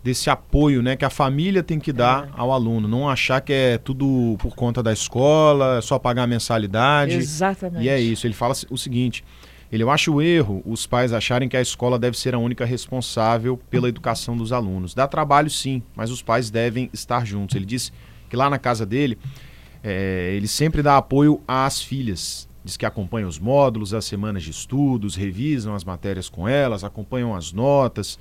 desse 0.02 0.30
apoio, 0.30 0.82
né, 0.82 0.94
que 0.94 1.04
a 1.04 1.10
família 1.10 1.64
tem 1.64 1.80
que 1.80 1.92
dar 1.92 2.28
ao 2.32 2.52
aluno, 2.52 2.86
não 2.86 3.08
achar 3.08 3.40
que 3.40 3.52
é 3.52 3.76
tudo 3.76 4.36
por 4.38 4.54
conta 4.54 4.80
da 4.80 4.92
escola, 4.92 5.78
é 5.78 5.80
só 5.80 5.98
pagar 5.98 6.22
a 6.22 6.26
mensalidade. 6.28 7.16
Exatamente. 7.16 7.84
E 7.84 7.88
é 7.88 8.00
isso, 8.00 8.24
ele 8.24 8.34
fala 8.34 8.54
o 8.70 8.78
seguinte, 8.78 9.24
ele 9.70 9.82
eu 9.82 9.90
acho 9.90 10.14
o 10.14 10.22
erro 10.22 10.62
os 10.64 10.86
pais 10.86 11.12
acharem 11.12 11.48
que 11.48 11.56
a 11.56 11.60
escola 11.60 11.98
deve 11.98 12.16
ser 12.16 12.34
a 12.34 12.38
única 12.38 12.64
responsável 12.64 13.58
pela 13.68 13.88
educação 13.88 14.36
dos 14.36 14.52
alunos. 14.52 14.94
Dá 14.94 15.08
trabalho 15.08 15.50
sim, 15.50 15.82
mas 15.94 16.10
os 16.10 16.22
pais 16.22 16.50
devem 16.50 16.88
estar 16.92 17.26
juntos. 17.26 17.56
Ele 17.56 17.66
disse 17.66 17.92
que 18.30 18.36
lá 18.36 18.48
na 18.48 18.58
casa 18.58 18.86
dele, 18.86 19.18
é, 19.88 20.32
ele 20.34 20.48
sempre 20.48 20.82
dá 20.82 20.96
apoio 20.96 21.40
às 21.46 21.80
filhas. 21.80 22.48
Diz 22.64 22.76
que 22.76 22.84
acompanha 22.84 23.28
os 23.28 23.38
módulos, 23.38 23.94
as 23.94 24.04
semanas 24.04 24.42
de 24.42 24.50
estudos, 24.50 25.14
revisam 25.14 25.76
as 25.76 25.84
matérias 25.84 26.28
com 26.28 26.48
elas, 26.48 26.82
acompanham 26.82 27.36
as 27.36 27.52
notas. 27.52 28.18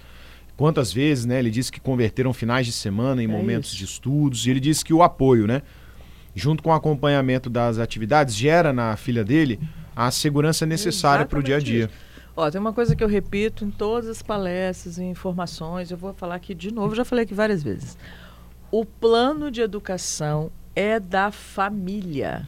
Quantas 0.55 0.93
vezes, 0.93 1.25
né? 1.25 1.39
Ele 1.39 1.49
disse 1.49 1.71
que 1.71 1.79
converteram 1.81 2.31
finais 2.33 2.67
de 2.67 2.71
semana 2.71 3.23
em 3.23 3.25
É 3.25 3.27
momentos 3.27 3.69
isso. 3.69 3.77
de 3.79 3.83
estudos. 3.85 4.45
E 4.45 4.51
ele 4.51 4.59
disse 4.59 4.85
que 4.85 4.93
o 4.93 5.01
apoio, 5.01 5.47
né? 5.47 5.63
Junto 6.35 6.61
com 6.61 6.69
o 6.69 6.73
acompanhamento 6.73 7.49
das 7.49 7.79
atividades, 7.79 8.35
gera 8.35 8.71
na 8.71 8.95
filha 8.95 9.23
dele 9.25 9.59
a 9.95 10.11
segurança 10.11 10.67
necessária 10.67 11.25
para 11.25 11.39
o 11.39 11.43
dia 11.43 11.55
a 11.55 11.59
dia. 11.59 11.85
isso. 11.85 11.93
Ó, 12.37 12.51
tem 12.51 12.61
uma 12.61 12.73
coisa 12.73 12.95
que 12.95 13.03
eu 13.03 13.07
repito 13.07 13.65
em 13.65 13.71
todas 13.71 14.07
as 14.07 14.21
palestras 14.21 14.99
e 14.99 15.03
informações, 15.03 15.89
eu 15.89 15.97
vou 15.97 16.13
falar 16.13 16.35
aqui 16.35 16.53
de 16.53 16.71
novo, 16.71 16.93
já 16.93 17.03
falei 17.05 17.23
aqui 17.23 17.33
várias 17.33 17.63
vezes. 17.63 17.97
O 18.69 18.85
plano 18.85 19.49
de 19.49 19.61
educação 19.61 20.51
é 20.75 20.99
da 20.99 21.31
família. 21.31 22.47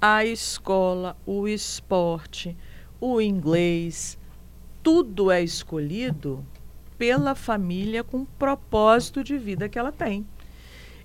A 0.00 0.24
escola, 0.24 1.16
o 1.26 1.48
esporte, 1.48 2.56
o 3.00 3.20
inglês, 3.20 4.18
tudo 4.82 5.30
é 5.30 5.42
escolhido 5.42 6.44
pela 6.96 7.34
família 7.34 8.04
com 8.04 8.18
o 8.18 8.26
propósito 8.38 9.24
de 9.24 9.38
vida 9.38 9.68
que 9.68 9.78
ela 9.78 9.90
tem. 9.90 10.26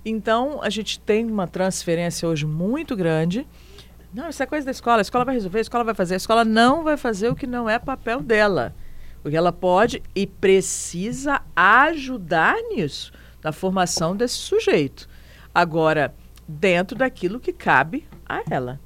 Então, 0.06 0.60
a 0.62 0.69
gente 0.69 0.99
tem 0.99 1.25
uma 1.25 1.47
transferência 1.47 2.27
hoje 2.27 2.45
muito 2.45 2.95
grande. 2.95 3.47
Não, 4.13 4.29
isso 4.29 4.43
é 4.43 4.45
coisa 4.45 4.65
da 4.65 4.71
escola, 4.71 4.97
a 4.97 5.01
escola 5.01 5.23
vai 5.23 5.36
resolver, 5.36 5.60
a 5.60 5.62
escola 5.62 5.84
vai 5.84 5.95
fazer. 5.95 6.15
A 6.15 6.17
escola 6.17 6.43
não 6.43 6.84
vai 6.84 6.97
fazer 6.97 7.29
o 7.29 7.36
que 7.36 7.47
não 7.47 7.69
é 7.69 7.79
papel 7.79 8.21
dela. 8.21 8.75
O 9.23 9.29
que 9.29 9.38
ela 9.38 9.53
pode 9.53 10.03
e 10.13 10.27
precisa 10.27 11.41
ajudar 11.56 12.56
nisso, 12.69 13.13
na 13.41 13.53
formação 13.53 14.15
desse 14.15 14.36
sujeito. 14.36 15.08
Agora, 15.56 16.13
dentro 16.47 16.97
daquilo 16.97 17.39
que 17.39 17.53
cabe 17.53 18.08
a 18.27 18.43
ela. 18.49 18.79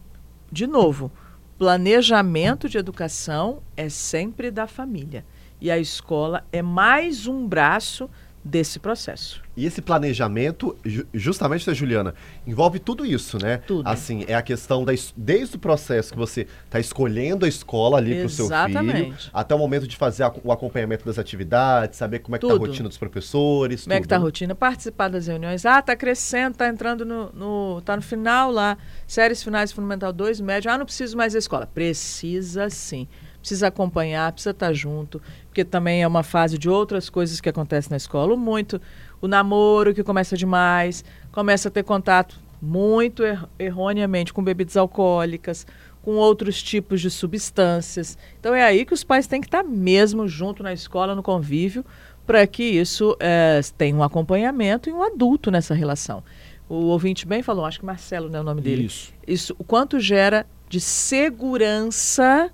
De 0.52 0.67
novo, 0.67 1.12
planejamento 1.58 2.70
de 2.70 2.78
educação 2.78 3.62
é 3.76 3.89
sempre 3.89 4.52
da 4.52 4.67
família. 4.67 5.26
E 5.60 5.72
a 5.72 5.78
escola 5.78 6.46
é 6.52 6.62
mais 6.62 7.26
um 7.28 7.48
braço 7.48 8.10
desse 8.43 8.80
processo. 8.80 9.47
E 9.58 9.65
esse 9.65 9.82
planejamento, 9.82 10.78
ju- 10.86 11.08
justamente, 11.12 11.67
né, 11.67 11.74
Juliana, 11.74 12.13
envolve 12.46 12.78
tudo 12.78 13.04
isso, 13.04 13.39
né? 13.41 13.58
Tudo. 13.65 13.88
Assim, 13.89 14.24
é 14.28 14.36
a 14.36 14.41
questão 14.43 14.86
da, 14.86 14.93
es- 14.93 15.12
desde 15.17 15.56
o 15.56 15.60
processo 15.60 16.12
que 16.13 16.17
você 16.17 16.46
está 16.65 16.80
escolhendo 16.80 17.43
a 17.43 17.48
escola 17.50 17.98
ali 17.98 18.15
para 18.17 18.28
o 18.28 18.30
seu 18.30 18.46
filho, 18.48 19.15
até 19.34 19.56
o 19.56 19.58
momento 19.58 19.88
de 19.88 19.98
fazer 19.98 20.24
a- 20.24 20.34
o 20.43 20.52
acompanhamento 20.52 21.04
das 21.04 21.17
atividades, 21.17 21.98
saber 21.98 22.20
como 22.20 22.36
é 22.36 22.39
que 22.39 22.46
tá 22.46 22.54
a 22.54 22.56
Tudo. 22.56 22.67
rotina 22.67 22.88
dos 22.88 23.00
professores, 23.00 23.84
Como 23.84 23.93
é 23.93 24.00
que 24.02 24.08
tá 24.08 24.15
a 24.15 24.20
tudo. 24.20 24.26
rotina? 24.28 24.54
Participar 24.54 25.08
das 25.10 25.26
reuniões. 25.26 25.65
Ah, 25.65 25.82
tá 25.82 25.96
crescendo, 25.96 26.56
tá 26.56 26.67
entrando 26.70 27.04
no, 27.04 27.32
no. 27.34 27.82
tá 27.82 27.96
no 27.96 28.02
final 28.04 28.52
lá. 28.52 28.78
Séries 29.08 29.41
finais 29.43 29.72
Fundamental 29.72 30.13
2, 30.13 30.39
médio. 30.39 30.70
Ah, 30.70 30.78
não 30.78 30.86
preciso 30.86 31.17
mais 31.17 31.34
da 31.34 31.39
escola. 31.39 31.65
Precisa 31.65 32.70
sim. 32.70 33.08
Precisa 33.39 33.67
acompanhar, 33.67 34.30
precisa 34.34 34.52
estar 34.52 34.74
junto, 34.74 35.22
porque 35.46 35.63
também 35.63 36.04
é 36.04 36.08
uma 36.08 36.22
fase 36.22 36.58
de 36.58 36.67
outras 36.70 37.10
coisas 37.10 37.39
que 37.39 37.48
acontecem 37.48 37.89
na 37.91 37.96
escola. 37.96 38.36
Muito 38.36 38.82
o 39.21 39.27
namoro 39.27 39.93
que 39.93 40.03
começa 40.03 40.36
demais, 40.38 41.03
começa 41.32 41.67
a 41.67 41.71
ter 41.71 41.84
contato 41.84 42.39
muito 42.62 43.23
er- 43.23 43.45
erroneamente 43.60 44.34
com 44.34 44.43
bebidas 44.43 44.77
alcoólicas, 44.77 45.65
com 46.01 46.15
outros 46.15 46.62
tipos 46.63 47.01
de 47.01 47.10
substâncias. 47.10 48.17
Então 48.39 48.56
é 48.56 48.63
aí 48.63 48.86
que 48.86 48.93
os 48.93 49.03
pais 49.03 49.27
têm 49.27 49.41
que 49.41 49.47
estar 49.47 49.63
mesmo 49.63 50.27
junto 50.27 50.63
na 50.63 50.73
escola, 50.73 51.13
no 51.13 51.21
convívio, 51.21 51.86
para 52.25 52.45
que 52.47 52.63
isso 52.63 53.15
eh, 53.19 53.62
tenha 53.77 53.95
um 53.95 54.03
acompanhamento 54.03 54.89
e 54.89 54.93
um 54.93 55.03
adulto 55.03 55.49
nessa 55.51 55.73
relação. 55.73 56.23
O 56.69 56.86
ouvinte 56.88 57.25
bem 57.25 57.41
falou, 57.41 57.65
acho 57.65 57.80
que 57.80 57.86
Marcelo 57.86 58.30
não 58.30 58.39
é 58.39 58.41
o 58.41 58.43
nome 58.45 58.62
dele. 58.62 58.86
Isso. 58.86 59.13
Isso, 59.25 59.56
o 59.58 59.63
quanto 59.63 59.99
gera 59.99 60.45
de 60.67 60.80
segurança 60.82 62.51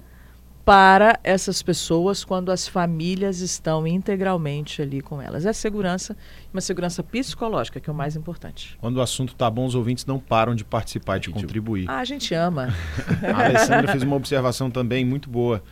para 0.65 1.19
essas 1.23 1.61
pessoas 1.61 2.23
quando 2.23 2.51
as 2.51 2.67
famílias 2.67 3.39
estão 3.39 3.85
integralmente 3.85 4.81
ali 4.81 5.01
com 5.01 5.21
elas. 5.21 5.45
É 5.45 5.51
segurança, 5.51 6.15
uma 6.53 6.61
segurança 6.61 7.03
psicológica, 7.03 7.79
que 7.79 7.89
é 7.89 7.93
o 7.93 7.95
mais 7.95 8.15
importante. 8.15 8.77
Quando 8.79 8.97
o 8.97 9.01
assunto 9.01 9.33
tá 9.35 9.49
bom, 9.49 9.65
os 9.65 9.75
ouvintes 9.75 10.05
não 10.05 10.19
param 10.19 10.53
de 10.53 10.63
participar 10.63 11.17
e 11.17 11.21
de 11.21 11.29
contribuir. 11.31 11.89
Ah, 11.89 11.99
a 11.99 12.05
gente 12.05 12.33
ama. 12.33 12.73
A 13.23 13.45
Alessandra 13.45 13.91
fez 13.91 14.03
uma 14.03 14.15
observação 14.15 14.69
também 14.69 15.03
muito 15.03 15.29
boa. 15.29 15.63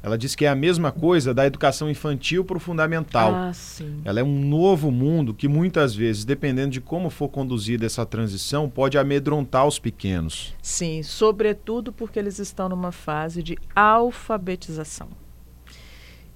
Ela 0.00 0.16
disse 0.16 0.36
que 0.36 0.44
é 0.44 0.48
a 0.48 0.54
mesma 0.54 0.92
coisa 0.92 1.34
da 1.34 1.44
educação 1.44 1.90
infantil 1.90 2.44
para 2.44 2.56
o 2.56 2.60
fundamental. 2.60 3.34
Ah, 3.34 3.52
sim. 3.52 4.00
Ela 4.04 4.20
é 4.20 4.22
um 4.22 4.38
novo 4.38 4.92
mundo 4.92 5.34
que 5.34 5.48
muitas 5.48 5.94
vezes, 5.94 6.24
dependendo 6.24 6.70
de 6.70 6.80
como 6.80 7.10
for 7.10 7.28
conduzida 7.28 7.84
essa 7.84 8.06
transição, 8.06 8.70
pode 8.70 8.96
amedrontar 8.96 9.66
os 9.66 9.78
pequenos. 9.78 10.54
Sim, 10.62 11.02
sobretudo 11.02 11.92
porque 11.92 12.18
eles 12.18 12.38
estão 12.38 12.68
numa 12.68 12.92
fase 12.92 13.42
de 13.42 13.58
alfabetização. 13.74 15.08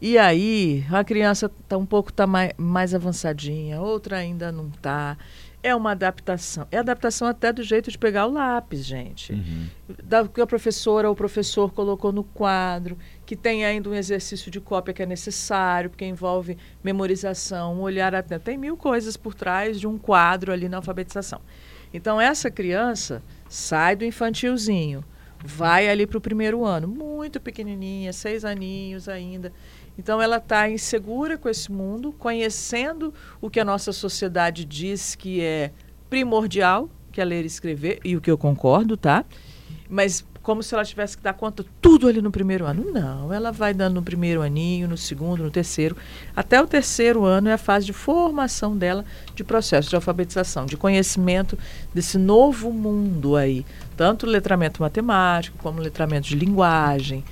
E 0.05 0.19
aí, 0.19 0.85
a 0.91 1.05
criança 1.05 1.49
tá 1.69 1.79
um 1.79 1.87
pouco 1.87 2.13
tá 2.13 2.27
mais, 2.27 2.53
mais 2.59 2.93
avançadinha, 2.93 3.81
outra 3.81 4.17
ainda 4.17 4.51
não 4.51 4.69
tá. 4.69 5.17
É 5.63 5.73
uma 5.77 5.93
adaptação. 5.93 6.67
É 6.73 6.79
adaptação 6.79 7.29
até 7.29 7.53
do 7.53 7.63
jeito 7.63 7.89
de 7.89 7.97
pegar 7.97 8.27
o 8.27 8.33
lápis, 8.33 8.85
gente. 8.85 9.33
Da, 10.03 10.27
que 10.27 10.41
a 10.41 10.47
professora 10.47 11.07
ou 11.07 11.13
o 11.13 11.17
professor 11.17 11.73
colocou 11.73 12.11
no 12.11 12.25
quadro, 12.25 12.99
que 13.25 13.37
tem 13.37 13.65
ainda 13.65 13.89
um 13.89 13.95
exercício 13.95 14.51
de 14.51 14.61
cópia 14.61 14.93
que 14.93 15.05
é 15.05 15.07
necessário, 15.07 15.89
porque 15.89 16.05
envolve 16.05 16.59
memorização, 16.83 17.77
um 17.77 17.83
olhar 17.83 18.13
atento. 18.13 18.45
Tem 18.45 18.59
mil 18.59 18.77
coisas 18.77 19.17
por 19.17 19.35
trás 19.35 19.79
de 19.79 19.87
um 19.87 19.97
quadro 19.99 20.51
ali 20.51 20.69
na 20.69 20.79
alfabetização. 20.79 21.41
Então, 21.95 22.21
essa 22.21 22.51
criança 22.51 23.23
sai 23.49 23.95
do 23.95 24.05
infantilzinho, 24.05 25.05
vai 25.45 25.89
ali 25.89 26.07
para 26.09 26.19
o 26.19 26.21
primeiro 26.21 26.65
ano, 26.65 26.89
muito 26.89 27.41
pequenininha, 27.41 28.13
seis 28.13 28.45
aninhos 28.45 29.09
ainda. 29.09 29.53
Então, 29.99 30.21
ela 30.21 30.37
está 30.37 30.69
insegura 30.69 31.37
com 31.37 31.49
esse 31.49 31.71
mundo, 31.71 32.13
conhecendo 32.13 33.13
o 33.41 33.51
que 33.51 33.61
a 33.61 33.65
nossa 33.65 33.93
sociedade 33.93 34.65
diz 34.65 35.15
que 35.15 35.41
é 35.41 35.71
primordial, 36.09 36.89
que 37.11 37.21
é 37.21 37.25
ler 37.25 37.45
e 37.45 37.47
escrever, 37.47 38.01
e 38.05 38.17
o 38.17 38.21
que 38.21 38.31
eu 38.31 38.39
concordo, 38.39 38.97
tá? 38.97 39.25
Mas 39.89 40.25
como 40.43 40.63
se 40.63 40.75
ela 40.75 40.85
tivesse 40.85 41.17
que 41.17 41.23
dar 41.23 41.35
conta 41.35 41.65
tudo 41.81 42.09
ali 42.09 42.21
no 42.21 42.31
primeiro 42.31 42.67
ano. 42.67 42.91
Não, 42.91 43.33
ela 43.33 43.53
vai 43.53 43.73
dando 43.73 43.95
no 43.95 44.03
primeiro 44.03 44.43
aninho, 44.43 44.89
no 44.89 44.97
segundo, 44.97 45.45
no 45.45 45.51
terceiro. 45.51 45.97
Até 46.35 46.61
o 46.61 46.67
terceiro 46.67 47.25
ano 47.25 47.49
é 47.49 47.53
a 47.53 47.59
fase 47.59 47.87
de 47.87 47.93
formação 47.93 48.77
dela 48.77 49.05
de 49.35 49.45
processo 49.45 49.89
de 49.89 49.95
alfabetização, 49.95 50.67
de 50.67 50.77
conhecimento 50.77 51.57
desse 51.95 52.19
novo 52.19 52.73
mundo 52.73 53.37
aí. 53.37 53.65
Tanto 53.97 54.27
letramento 54.27 54.83
matemático, 54.83 55.57
como 55.59 55.81
letramento 55.81 56.27
de 56.27 56.35
linguagem, 56.35 57.25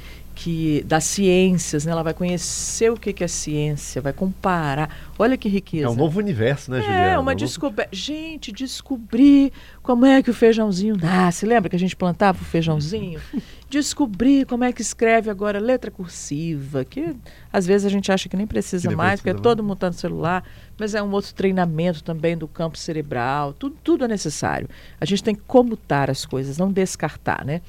que 0.42 0.82
das 0.86 1.04
ciências, 1.04 1.84
né? 1.84 1.92
Ela 1.92 2.02
vai 2.02 2.14
conhecer 2.14 2.90
o 2.90 2.96
que, 2.96 3.12
que 3.12 3.22
é 3.22 3.28
ciência, 3.28 4.00
vai 4.00 4.10
comparar. 4.14 4.88
Olha 5.18 5.36
que 5.36 5.50
riqueza. 5.50 5.84
É 5.84 5.90
um 5.90 5.94
novo 5.94 6.18
universo, 6.18 6.70
né, 6.70 6.80
Juliana? 6.80 6.98
É, 7.02 7.18
Um 7.18 7.20
uma 7.20 7.32
novo- 7.32 7.44
descoberta. 7.44 7.90
Gente, 7.94 8.50
descobrir 8.50 9.52
como 9.82 10.06
é 10.06 10.22
que 10.22 10.30
o 10.30 10.34
feijãozinho 10.34 10.96
nasce. 10.96 11.44
Lembra 11.44 11.68
que 11.68 11.76
a 11.76 11.78
gente 11.78 11.94
plantava 11.94 12.40
o 12.40 12.44
feijãozinho? 12.44 13.20
descobrir 13.68 14.46
como 14.46 14.64
é 14.64 14.72
que 14.72 14.80
escreve 14.80 15.28
agora 15.28 15.58
letra 15.60 15.90
cursiva, 15.90 16.86
que 16.86 17.14
às 17.52 17.66
vezes 17.66 17.84
a 17.86 17.90
gente 17.90 18.10
acha 18.10 18.26
que 18.26 18.36
nem 18.36 18.46
precisa 18.46 18.88
Que 18.88 18.96
mais, 18.96 19.20
porque 19.20 19.38
todo 19.38 19.62
mundo 19.62 19.74
está 19.74 19.88
no 19.88 19.92
celular, 19.92 20.42
mas 20.78 20.94
é 20.94 21.02
um 21.02 21.10
outro 21.12 21.34
treinamento 21.34 22.02
também 22.02 22.34
do 22.34 22.48
campo 22.48 22.78
cerebral. 22.78 23.52
Tudo, 23.52 23.76
tudo 23.84 24.06
é 24.06 24.08
necessário. 24.08 24.70
A 24.98 25.04
gente 25.04 25.22
tem 25.22 25.34
que 25.34 25.42
comutar 25.46 26.08
as 26.10 26.24
coisas, 26.24 26.56
não 26.56 26.72
descartar, 26.72 27.44
né? 27.44 27.60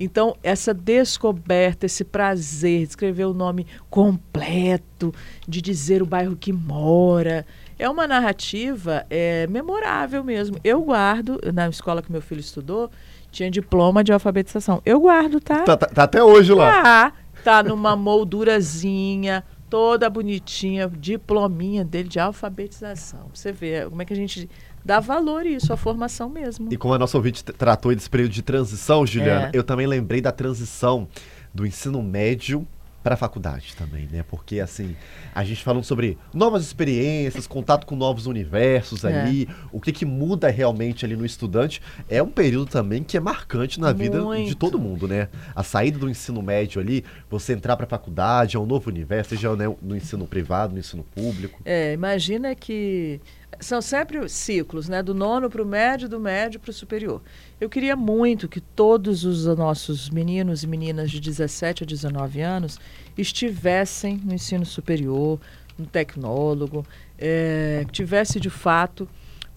Então, 0.00 0.36
essa 0.42 0.72
descoberta, 0.72 1.86
esse 1.86 2.04
prazer 2.04 2.78
de 2.84 2.90
escrever 2.90 3.24
o 3.24 3.34
nome 3.34 3.66
completo, 3.90 5.12
de 5.46 5.60
dizer 5.60 6.02
o 6.02 6.06
bairro 6.06 6.36
que 6.36 6.52
mora, 6.52 7.44
é 7.78 7.88
uma 7.88 8.06
narrativa 8.06 9.04
é, 9.10 9.46
memorável 9.48 10.22
mesmo. 10.24 10.58
Eu 10.62 10.82
guardo, 10.82 11.40
na 11.52 11.68
escola 11.68 12.02
que 12.02 12.10
meu 12.12 12.22
filho 12.22 12.40
estudou, 12.40 12.90
tinha 13.30 13.50
diploma 13.50 14.02
de 14.04 14.12
alfabetização. 14.12 14.80
Eu 14.84 15.00
guardo, 15.00 15.40
tá? 15.40 15.62
Tá, 15.64 15.76
tá- 15.76 15.86
tá 15.86 16.02
até 16.04 16.22
hoje 16.22 16.52
lá. 16.54 16.82
Tá, 16.82 17.12
tá 17.44 17.62
numa 17.62 17.94
moldurazinha, 17.96 19.44
toda 19.68 20.08
bonitinha, 20.08 20.88
diplominha 20.88 21.84
dele 21.84 22.08
de 22.08 22.18
alfabetização. 22.18 23.28
Você 23.34 23.52
vê 23.52 23.84
como 23.88 24.00
é 24.00 24.04
que 24.04 24.12
a 24.12 24.16
gente 24.16 24.48
dá 24.84 25.00
valor 25.00 25.44
isso, 25.46 25.72
a 25.72 25.76
formação 25.76 26.28
mesmo. 26.28 26.68
E 26.72 26.76
como 26.76 26.94
a 26.94 26.98
nossa 26.98 27.16
ouvinte 27.16 27.44
tratou 27.44 27.94
desse 27.94 28.08
período 28.10 28.32
de 28.32 28.42
transição, 28.42 29.06
Juliana, 29.06 29.46
É. 29.46 29.50
eu 29.52 29.62
também 29.64 29.86
lembrei 29.86 30.20
da 30.20 30.32
transição 30.32 31.08
do 31.54 31.66
ensino 31.66 32.02
médio 32.02 32.66
para 33.02 33.14
a 33.14 33.16
faculdade 33.16 33.74
também, 33.76 34.06
né? 34.10 34.24
Porque 34.28 34.60
assim, 34.60 34.94
a 35.34 35.42
gente 35.44 35.62
falando 35.62 35.84
sobre 35.84 36.18
novas 36.34 36.62
experiências, 36.64 37.46
contato 37.46 37.86
com 37.86 37.94
novos 37.96 38.26
universos 38.26 39.04
É. 39.04 39.22
ali, 39.22 39.48
o 39.72 39.80
que 39.80 39.92
que 39.92 40.04
muda 40.04 40.50
realmente 40.50 41.06
ali 41.06 41.16
no 41.16 41.24
estudante, 41.24 41.80
é 42.08 42.22
um 42.22 42.28
período 42.28 42.66
também 42.70 43.02
que 43.02 43.16
é 43.16 43.20
marcante 43.20 43.80
na 43.80 43.92
vida 43.92 44.18
de 44.18 44.24
Muito. 44.24 44.54
todo 44.56 44.78
mundo, 44.78 45.06
né? 45.08 45.28
A 45.54 45.62
saída 45.62 45.96
do 45.98 46.10
ensino 46.10 46.42
médio 46.42 46.80
ali, 46.80 47.02
você 47.30 47.52
entrar 47.54 47.76
para 47.76 47.86
a 47.86 47.88
faculdade, 47.88 48.56
é 48.56 48.60
um 48.60 48.66
novo 48.66 48.90
universo, 48.90 49.30
seja 49.30 49.54
né, 49.56 49.64
no 49.80 49.96
ensino 49.96 50.26
privado, 50.26 50.74
no 50.74 50.80
ensino 50.80 51.04
público. 51.14 51.60
É, 51.64 51.92
imagina 51.94 52.54
que 52.54 53.20
são 53.60 53.80
sempre 53.80 54.28
ciclos, 54.28 54.88
né? 54.88 55.02
Do 55.02 55.14
nono 55.14 55.50
para 55.50 55.62
o 55.62 55.66
médio, 55.66 56.08
do 56.08 56.20
médio 56.20 56.60
para 56.60 56.70
o 56.70 56.72
superior. 56.72 57.20
Eu 57.60 57.68
queria 57.68 57.96
muito 57.96 58.48
que 58.48 58.60
todos 58.60 59.24
os 59.24 59.46
nossos 59.56 60.10
meninos 60.10 60.62
e 60.62 60.66
meninas 60.66 61.10
de 61.10 61.20
17 61.20 61.82
a 61.82 61.86
19 61.86 62.40
anos 62.40 62.78
estivessem 63.16 64.20
no 64.24 64.34
ensino 64.34 64.64
superior, 64.64 65.40
no 65.76 65.86
tecnólogo, 65.86 66.84
é, 67.16 67.84
tivesse 67.90 68.38
de 68.38 68.50
fato 68.50 69.08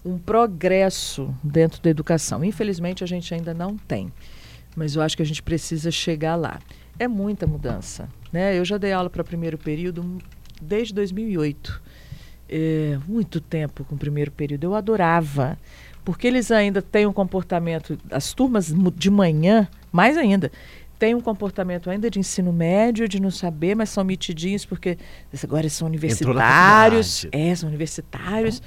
um 0.04 0.18
progresso 0.18 1.32
dentro 1.42 1.80
da 1.80 1.90
educação. 1.90 2.44
Infelizmente 2.44 3.04
a 3.04 3.06
gente 3.06 3.32
ainda 3.32 3.54
não 3.54 3.76
tem, 3.76 4.12
mas 4.74 4.96
eu 4.96 5.02
acho 5.02 5.16
que 5.16 5.22
a 5.22 5.26
gente 5.26 5.42
precisa 5.42 5.90
chegar 5.90 6.34
lá. 6.34 6.58
É 6.98 7.06
muita 7.06 7.46
mudança, 7.46 8.08
né? 8.32 8.58
Eu 8.58 8.64
já 8.64 8.78
dei 8.78 8.92
aula 8.92 9.08
para 9.08 9.22
primeiro 9.22 9.56
período 9.56 10.18
desde 10.60 10.92
2008 10.94 11.82
é, 12.52 12.98
muito 13.08 13.40
tempo 13.40 13.82
com 13.84 13.94
o 13.94 13.98
primeiro 13.98 14.30
período. 14.30 14.64
Eu 14.64 14.74
adorava, 14.74 15.58
porque 16.04 16.26
eles 16.26 16.50
ainda 16.50 16.82
têm 16.82 17.06
um 17.06 17.12
comportamento, 17.12 17.98
as 18.10 18.34
turmas 18.34 18.72
de 18.94 19.10
manhã, 19.10 19.66
mais 19.90 20.18
ainda, 20.18 20.52
têm 20.98 21.14
um 21.14 21.20
comportamento 21.20 21.88
ainda 21.88 22.10
de 22.10 22.20
ensino 22.20 22.52
médio, 22.52 23.08
de 23.08 23.20
não 23.20 23.30
saber, 23.30 23.74
mas 23.74 23.88
são 23.88 24.04
mitidinhos, 24.04 24.64
porque 24.64 24.98
eles 25.32 25.42
agora 25.42 25.68
são 25.68 25.88
universitários. 25.88 27.26
É, 27.32 27.54
são 27.54 27.68
universitários. 27.68 28.62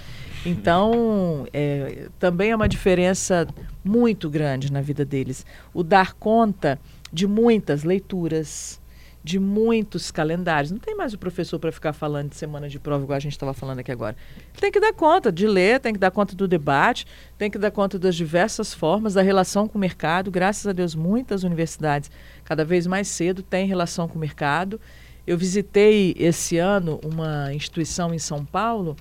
Então, 0.45 1.47
é, 1.53 2.07
também 2.19 2.51
é 2.51 2.55
uma 2.55 2.67
diferença 2.67 3.47
muito 3.83 4.29
grande 4.29 4.71
na 4.71 4.81
vida 4.81 5.05
deles. 5.05 5.45
O 5.73 5.83
dar 5.83 6.13
conta 6.13 6.79
de 7.13 7.25
muitas 7.25 7.83
leituras, 7.83 8.81
de 9.25 9.39
muitos 9.39 10.11
calendários. 10.11 10.71
Não 10.71 10.77
tem 10.77 10.95
mais 10.95 11.11
o 11.11 11.17
professor 11.17 11.57
para 11.57 11.71
ficar 11.71 11.93
falando 11.93 12.29
de 12.29 12.35
semana 12.35 12.69
de 12.69 12.77
prova, 12.77 13.03
igual 13.03 13.17
a 13.17 13.19
gente 13.19 13.31
estava 13.31 13.55
falando 13.55 13.79
aqui 13.79 13.91
agora. 13.91 14.15
Tem 14.61 14.71
que 14.71 14.79
dar 14.79 14.93
conta 14.93 15.31
de 15.31 15.47
ler, 15.47 15.79
tem 15.79 15.93
que 15.93 15.99
dar 15.99 16.11
conta 16.11 16.35
do 16.35 16.47
debate, 16.47 17.07
tem 17.35 17.49
que 17.49 17.57
dar 17.57 17.71
conta 17.71 17.97
das 17.97 18.15
diversas 18.15 18.71
formas, 18.71 19.15
da 19.15 19.23
relação 19.23 19.67
com 19.67 19.79
o 19.79 19.81
mercado. 19.81 20.29
Graças 20.29 20.67
a 20.67 20.73
Deus, 20.73 20.93
muitas 20.93 21.41
universidades, 21.41 22.11
cada 22.43 22.63
vez 22.63 22.85
mais 22.85 23.07
cedo, 23.07 23.41
têm 23.41 23.65
relação 23.65 24.07
com 24.07 24.15
o 24.15 24.19
mercado. 24.19 24.79
Eu 25.25 25.39
visitei 25.39 26.15
esse 26.19 26.59
ano 26.59 26.99
uma 27.03 27.51
instituição 27.51 28.13
em 28.13 28.19
São 28.19 28.45
Paulo 28.45 28.95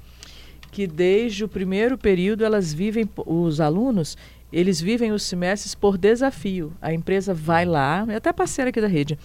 que 0.72 0.86
desde 0.86 1.44
o 1.44 1.48
primeiro 1.48 1.98
período 1.98 2.46
elas 2.46 2.72
vivem, 2.72 3.06
os 3.26 3.60
alunos, 3.60 4.16
eles 4.50 4.80
vivem 4.80 5.12
os 5.12 5.22
semestres 5.22 5.74
por 5.74 5.98
desafio. 5.98 6.72
A 6.80 6.94
empresa 6.94 7.34
vai 7.34 7.66
lá, 7.66 8.06
é 8.08 8.16
até 8.16 8.32
parceira 8.32 8.70
aqui 8.70 8.80
da 8.80 8.88
rede, 8.88 9.18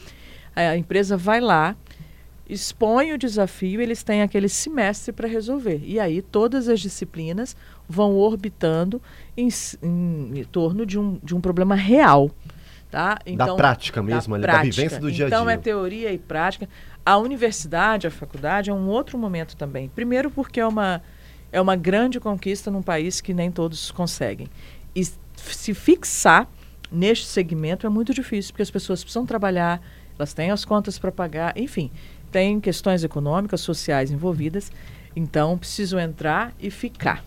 a 0.55 0.75
empresa 0.75 1.15
vai 1.15 1.39
lá, 1.39 1.75
expõe 2.49 3.13
o 3.13 3.17
desafio, 3.17 3.79
eles 3.79 4.01
têm 4.01 4.23
aquele 4.23 4.49
semestre 4.49 5.11
para 5.11 5.27
resolver. 5.27 5.81
E 5.83 5.99
aí 5.99 6.21
todas 6.21 6.67
as 6.67 6.79
disciplinas 6.79 7.55
vão 7.87 8.15
orbitando 8.15 9.01
em, 9.37 9.47
em, 9.83 10.39
em 10.39 10.43
torno 10.45 10.85
de 10.85 10.97
um, 10.97 11.19
de 11.23 11.35
um 11.35 11.39
problema 11.39 11.75
real. 11.75 12.31
Tá? 12.89 13.19
Então, 13.23 13.47
da 13.49 13.55
prática 13.55 14.01
mesmo, 14.01 14.35
da, 14.35 14.47
prática. 14.47 14.63
da 14.63 14.63
vivência 14.63 14.99
do 14.99 15.11
dia 15.11 15.27
a 15.27 15.29
dia. 15.29 15.37
Então 15.37 15.49
é 15.49 15.57
teoria 15.57 16.11
e 16.11 16.17
prática. 16.17 16.67
A 17.05 17.17
universidade, 17.17 18.07
a 18.07 18.11
faculdade 18.11 18.71
é 18.71 18.73
um 18.73 18.87
outro 18.87 19.15
momento 19.15 19.55
também. 19.55 19.87
Primeiro 19.87 20.31
porque 20.31 20.59
é 20.59 20.65
uma, 20.65 21.01
é 21.51 21.61
uma 21.61 21.75
grande 21.75 22.19
conquista 22.19 22.71
num 22.71 22.81
país 22.81 23.21
que 23.21 23.31
nem 23.31 23.51
todos 23.51 23.91
conseguem. 23.91 24.47
E 24.95 25.05
se 25.35 25.73
fixar 25.75 26.47
neste 26.91 27.27
segmento 27.27 27.85
é 27.85 27.89
muito 27.89 28.11
difícil, 28.11 28.53
porque 28.53 28.63
as 28.63 28.71
pessoas 28.71 29.03
precisam 29.03 29.23
trabalhar, 29.23 29.79
elas 30.19 30.33
têm 30.33 30.51
as 30.51 30.63
contas 30.65 30.99
para 30.99 31.11
pagar, 31.11 31.57
enfim 31.57 31.89
tem 32.31 32.59
questões 32.59 33.03
econômicas, 33.03 33.61
sociais 33.61 34.11
envolvidas, 34.11 34.71
então 35.15 35.57
preciso 35.57 35.97
entrar 35.97 36.53
e 36.59 36.69
ficar. 36.69 37.23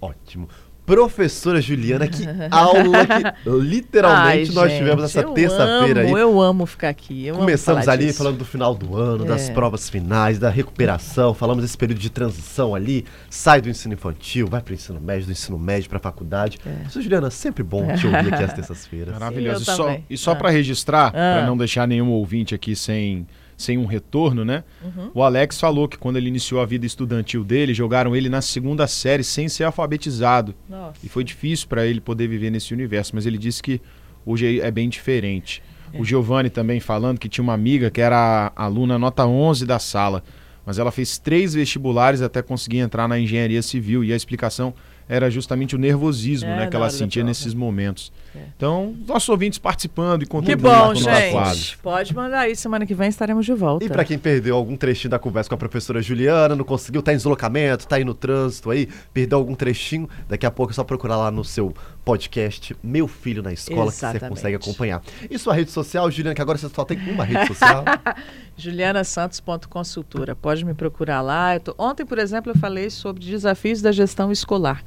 Ótimo. 0.00 0.48
Professora 0.86 1.62
Juliana, 1.62 2.06
que 2.06 2.24
aula 2.50 3.06
que 3.06 3.48
literalmente 3.50 4.50
Ai, 4.50 4.54
nós 4.54 4.70
gente, 4.70 4.78
tivemos 4.80 5.04
essa 5.04 5.22
terça-feira 5.22 6.02
aí. 6.02 6.10
Eu 6.10 6.40
amo 6.40 6.66
ficar 6.66 6.90
aqui. 6.90 7.30
Começamos 7.32 7.88
ali 7.88 8.06
disso. 8.06 8.18
falando 8.18 8.38
do 8.38 8.44
final 8.44 8.74
do 8.74 8.94
ano, 8.96 9.24
é. 9.24 9.28
das 9.28 9.48
provas 9.48 9.88
finais, 9.88 10.38
da 10.38 10.50
recuperação, 10.50 11.32
falamos 11.32 11.62
desse 11.62 11.76
período 11.76 12.00
de 12.00 12.10
transição 12.10 12.74
ali, 12.74 13.06
sai 13.30 13.62
do 13.62 13.68
ensino 13.70 13.94
infantil, 13.94 14.46
vai 14.46 14.60
para 14.60 14.72
o 14.72 14.74
ensino 14.74 15.00
médio, 15.00 15.26
do 15.26 15.32
ensino 15.32 15.58
médio 15.58 15.88
para 15.88 15.98
a 15.98 16.02
faculdade. 16.02 16.58
É. 16.66 16.90
Juliana, 16.90 17.30
sempre 17.30 17.62
bom 17.62 17.86
te 17.94 18.06
ouvir 18.06 18.34
aqui 18.34 18.44
às 18.44 18.52
terças-feiras. 18.54 19.14
Maravilhoso. 19.14 19.64
Sim, 19.64 19.72
e 19.72 19.74
só, 19.74 19.98
e 20.10 20.18
só 20.18 20.34
para 20.34 20.50
registrar, 20.50 21.08
ah. 21.08 21.10
para 21.10 21.46
não 21.46 21.56
deixar 21.56 21.88
nenhum 21.88 22.10
ouvinte 22.10 22.54
aqui 22.54 22.76
sem 22.76 23.26
sem 23.56 23.78
um 23.78 23.86
retorno, 23.86 24.44
né? 24.44 24.64
Uhum. 24.82 25.10
O 25.14 25.22
Alex 25.22 25.60
falou 25.60 25.88
que 25.88 25.98
quando 25.98 26.16
ele 26.16 26.28
iniciou 26.28 26.60
a 26.60 26.66
vida 26.66 26.86
estudantil 26.86 27.44
dele, 27.44 27.74
jogaram 27.74 28.14
ele 28.14 28.28
na 28.28 28.40
segunda 28.40 28.86
série 28.86 29.24
sem 29.24 29.48
ser 29.48 29.64
alfabetizado. 29.64 30.54
Nossa. 30.68 30.94
E 31.02 31.08
foi 31.08 31.24
difícil 31.24 31.68
para 31.68 31.86
ele 31.86 32.00
poder 32.00 32.26
viver 32.26 32.50
nesse 32.50 32.72
universo, 32.72 33.14
mas 33.14 33.26
ele 33.26 33.38
disse 33.38 33.62
que 33.62 33.80
hoje 34.24 34.60
é 34.60 34.70
bem 34.70 34.88
diferente. 34.88 35.62
É. 35.92 36.00
O 36.00 36.04
Giovanni 36.04 36.50
também 36.50 36.80
falando 36.80 37.18
que 37.18 37.28
tinha 37.28 37.42
uma 37.42 37.54
amiga 37.54 37.90
que 37.90 38.00
era 38.00 38.52
aluna 38.56 38.98
nota 38.98 39.26
11 39.26 39.64
da 39.64 39.78
sala, 39.78 40.22
mas 40.66 40.78
ela 40.78 40.90
fez 40.90 41.18
três 41.18 41.54
vestibulares 41.54 42.22
até 42.22 42.42
conseguir 42.42 42.78
entrar 42.78 43.06
na 43.06 43.18
engenharia 43.18 43.62
civil 43.62 44.02
e 44.02 44.12
a 44.12 44.16
explicação 44.16 44.74
era 45.08 45.30
justamente 45.30 45.74
o 45.74 45.78
nervosismo 45.78 46.48
é, 46.48 46.56
né, 46.56 46.66
que 46.66 46.76
ela 46.76 46.90
sentia 46.90 47.22
nesses 47.22 47.54
momentos. 47.54 48.12
É. 48.34 48.40
Então, 48.56 48.94
nossos 49.06 49.28
ouvintes 49.28 49.58
participando 49.58 50.22
e 50.22 50.26
contribuindo 50.26 50.74
que 50.74 50.78
bom, 50.78 50.94
gente. 50.94 51.78
Pode 51.78 52.14
mandar 52.14 52.40
aí, 52.40 52.56
semana 52.56 52.86
que 52.86 52.94
vem 52.94 53.08
estaremos 53.08 53.44
de 53.44 53.52
volta. 53.52 53.84
E 53.84 53.88
para 53.88 54.04
quem 54.04 54.18
perdeu 54.18 54.56
algum 54.56 54.76
trechinho 54.76 55.10
da 55.10 55.18
conversa 55.18 55.48
com 55.48 55.54
a 55.54 55.58
professora 55.58 56.00
Juliana, 56.00 56.56
não 56.56 56.64
conseguiu, 56.64 57.02
tá 57.02 57.12
em 57.12 57.16
deslocamento, 57.16 57.86
tá 57.86 57.96
aí 57.96 58.04
no 58.04 58.14
trânsito 58.14 58.70
aí, 58.70 58.88
perdeu 59.12 59.38
algum 59.38 59.54
trechinho, 59.54 60.08
daqui 60.28 60.46
a 60.46 60.50
pouco 60.50 60.72
é 60.72 60.74
só 60.74 60.84
procurar 60.84 61.16
lá 61.16 61.30
no 61.30 61.44
seu 61.44 61.74
podcast 62.04 62.76
Meu 62.82 63.08
Filho 63.08 63.42
na 63.42 63.52
Escola 63.52 63.88
Exatamente. 63.88 64.20
que 64.20 64.24
você 64.24 64.28
consegue 64.30 64.56
acompanhar. 64.56 65.02
E 65.30 65.38
sua 65.38 65.54
rede 65.54 65.70
social, 65.70 66.10
Juliana, 66.10 66.34
que 66.34 66.42
agora 66.42 66.58
você 66.58 66.68
só 66.68 66.84
tem 66.84 66.98
uma 67.10 67.24
rede 67.24 67.46
social. 67.46 67.84
julianasantos.consultura. 68.56 70.34
Pode 70.34 70.64
me 70.64 70.74
procurar 70.74 71.20
lá. 71.20 71.58
Tô... 71.58 71.74
Ontem, 71.78 72.04
por 72.04 72.18
exemplo, 72.18 72.52
eu 72.52 72.58
falei 72.58 72.90
sobre 72.90 73.24
desafios 73.24 73.82
da 73.82 73.92
gestão 73.92 74.30
escolar. 74.30 74.82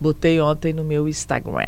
Botei 0.00 0.40
ontem 0.40 0.72
no 0.72 0.84
meu 0.84 1.08
Instagram. 1.08 1.64